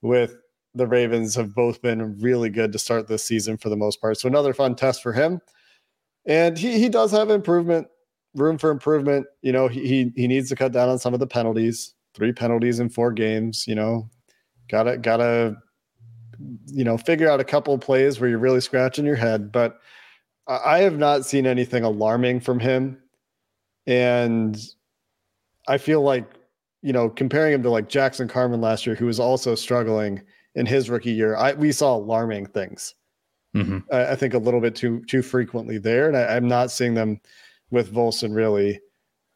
with 0.03 0.37
the 0.75 0.87
Ravens 0.87 1.35
have 1.35 1.53
both 1.53 1.81
been 1.81 2.19
really 2.19 2.49
good 2.49 2.71
to 2.71 2.79
start 2.79 3.07
this 3.07 3.23
season 3.23 3.57
for 3.57 3.69
the 3.69 3.75
most 3.75 4.01
part. 4.01 4.17
So 4.19 4.27
another 4.27 4.53
fun 4.53 4.75
test 4.75 5.03
for 5.03 5.13
him. 5.13 5.39
And 6.25 6.57
he, 6.57 6.79
he 6.79 6.89
does 6.89 7.11
have 7.11 7.29
improvement 7.29 7.87
room 8.35 8.57
for 8.57 8.71
improvement. 8.71 9.27
You 9.41 9.51
know, 9.51 9.67
he 9.67 10.11
he 10.15 10.27
needs 10.27 10.49
to 10.49 10.55
cut 10.55 10.71
down 10.71 10.89
on 10.89 10.99
some 10.99 11.13
of 11.13 11.19
the 11.19 11.27
penalties. 11.27 11.93
Three 12.13 12.33
penalties 12.33 12.79
in 12.79 12.89
four 12.89 13.11
games. 13.11 13.65
You 13.67 13.75
know, 13.75 14.09
gotta 14.69 14.97
gotta 14.97 15.55
you 16.67 16.83
know 16.83 16.97
figure 16.97 17.29
out 17.29 17.39
a 17.39 17.45
couple 17.45 17.77
plays 17.77 18.19
where 18.19 18.29
you're 18.29 18.39
really 18.39 18.61
scratching 18.61 19.05
your 19.05 19.15
head. 19.15 19.51
But 19.51 19.79
I 20.47 20.79
have 20.79 20.97
not 20.97 21.25
seen 21.25 21.47
anything 21.47 21.83
alarming 21.83 22.41
from 22.41 22.59
him, 22.59 22.97
and 23.87 24.57
I 25.67 25.77
feel 25.77 26.01
like 26.01 26.25
you 26.81 26.93
know 26.93 27.09
comparing 27.09 27.53
him 27.53 27.63
to 27.63 27.69
like 27.69 27.89
Jackson 27.89 28.27
Carman 28.27 28.61
last 28.61 28.85
year, 28.85 28.95
who 28.95 29.05
was 29.05 29.19
also 29.19 29.55
struggling 29.55 30.21
in 30.55 30.65
his 30.65 30.89
rookie 30.89 31.11
year. 31.11 31.35
I 31.35 31.53
we 31.53 31.71
saw 31.71 31.95
alarming 31.95 32.47
things. 32.47 32.95
Mm-hmm. 33.55 33.79
I, 33.91 34.11
I, 34.11 34.15
think 34.15 34.33
a 34.33 34.39
little 34.39 34.61
bit 34.61 34.75
too 34.75 35.03
too 35.05 35.21
frequently 35.21 35.77
there, 35.77 36.07
and 36.07 36.17
I, 36.17 36.35
I'm 36.35 36.47
not 36.47 36.71
seeing 36.71 36.95
them 36.95 37.19
with 37.69 37.93
Volson 37.93 38.35
really 38.35 38.79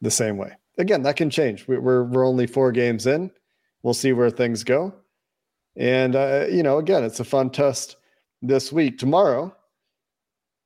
the 0.00 0.10
same 0.10 0.36
way. 0.36 0.52
Again, 0.76 1.02
that 1.02 1.16
can 1.16 1.30
change. 1.30 1.66
We're 1.68 2.04
we're 2.04 2.26
only 2.26 2.46
four 2.46 2.72
games 2.72 3.06
in. 3.06 3.30
We'll 3.82 3.94
see 3.94 4.12
where 4.12 4.30
things 4.30 4.64
go. 4.64 4.92
And 5.76 6.16
uh, 6.16 6.46
you 6.50 6.62
know, 6.62 6.78
again, 6.78 7.04
it's 7.04 7.20
a 7.20 7.24
fun 7.24 7.50
test 7.50 7.96
this 8.42 8.72
week. 8.72 8.98
Tomorrow, 8.98 9.54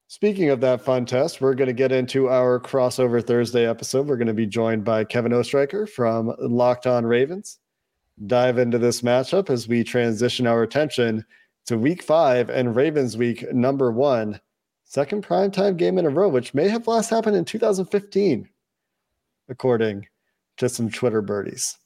speaking 0.08 0.48
of 0.48 0.60
that 0.60 0.82
fun 0.82 1.04
test, 1.04 1.40
we're 1.40 1.54
going 1.54 1.68
to 1.68 1.74
get 1.74 1.92
into 1.92 2.28
our 2.28 2.58
crossover 2.58 3.24
Thursday 3.24 3.68
episode. 3.68 4.06
We're 4.06 4.16
going 4.16 4.26
to 4.28 4.34
be 4.34 4.46
joined 4.46 4.84
by 4.84 5.04
Kevin 5.04 5.32
Oestreicher 5.32 5.88
from 5.88 6.34
Locked 6.38 6.86
On 6.86 7.04
Ravens. 7.04 7.58
Dive 8.26 8.58
into 8.58 8.78
this 8.78 9.00
matchup 9.00 9.50
as 9.50 9.66
we 9.66 9.82
transition 9.82 10.46
our 10.46 10.62
attention 10.62 11.24
to 11.66 11.78
week 11.78 12.02
five 12.02 12.50
and 12.50 12.76
Ravens 12.76 13.16
week 13.16 13.50
number 13.52 13.90
one, 13.90 14.40
second 14.84 15.24
primetime 15.24 15.76
game 15.76 15.98
in 15.98 16.06
a 16.06 16.10
row, 16.10 16.28
which 16.28 16.54
may 16.54 16.68
have 16.68 16.86
last 16.86 17.10
happened 17.10 17.36
in 17.36 17.44
2015, 17.44 18.48
according 19.48 20.06
to 20.58 20.68
some 20.68 20.90
Twitter 20.90 21.22
birdies. 21.22 21.78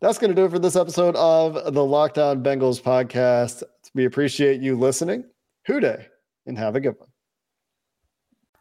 That's 0.00 0.18
going 0.18 0.30
to 0.30 0.34
do 0.34 0.46
it 0.46 0.50
for 0.50 0.58
this 0.58 0.76
episode 0.76 1.16
of 1.16 1.74
the 1.74 1.84
Locked 1.84 2.18
On 2.18 2.42
Bengals 2.42 2.80
podcast. 2.80 3.62
We 3.94 4.06
appreciate 4.06 4.60
you 4.60 4.78
listening. 4.78 5.24
Who 5.66 5.80
Dey, 5.80 6.06
and 6.46 6.56
have 6.58 6.74
a 6.74 6.80
good 6.80 6.98
one. 6.98 7.09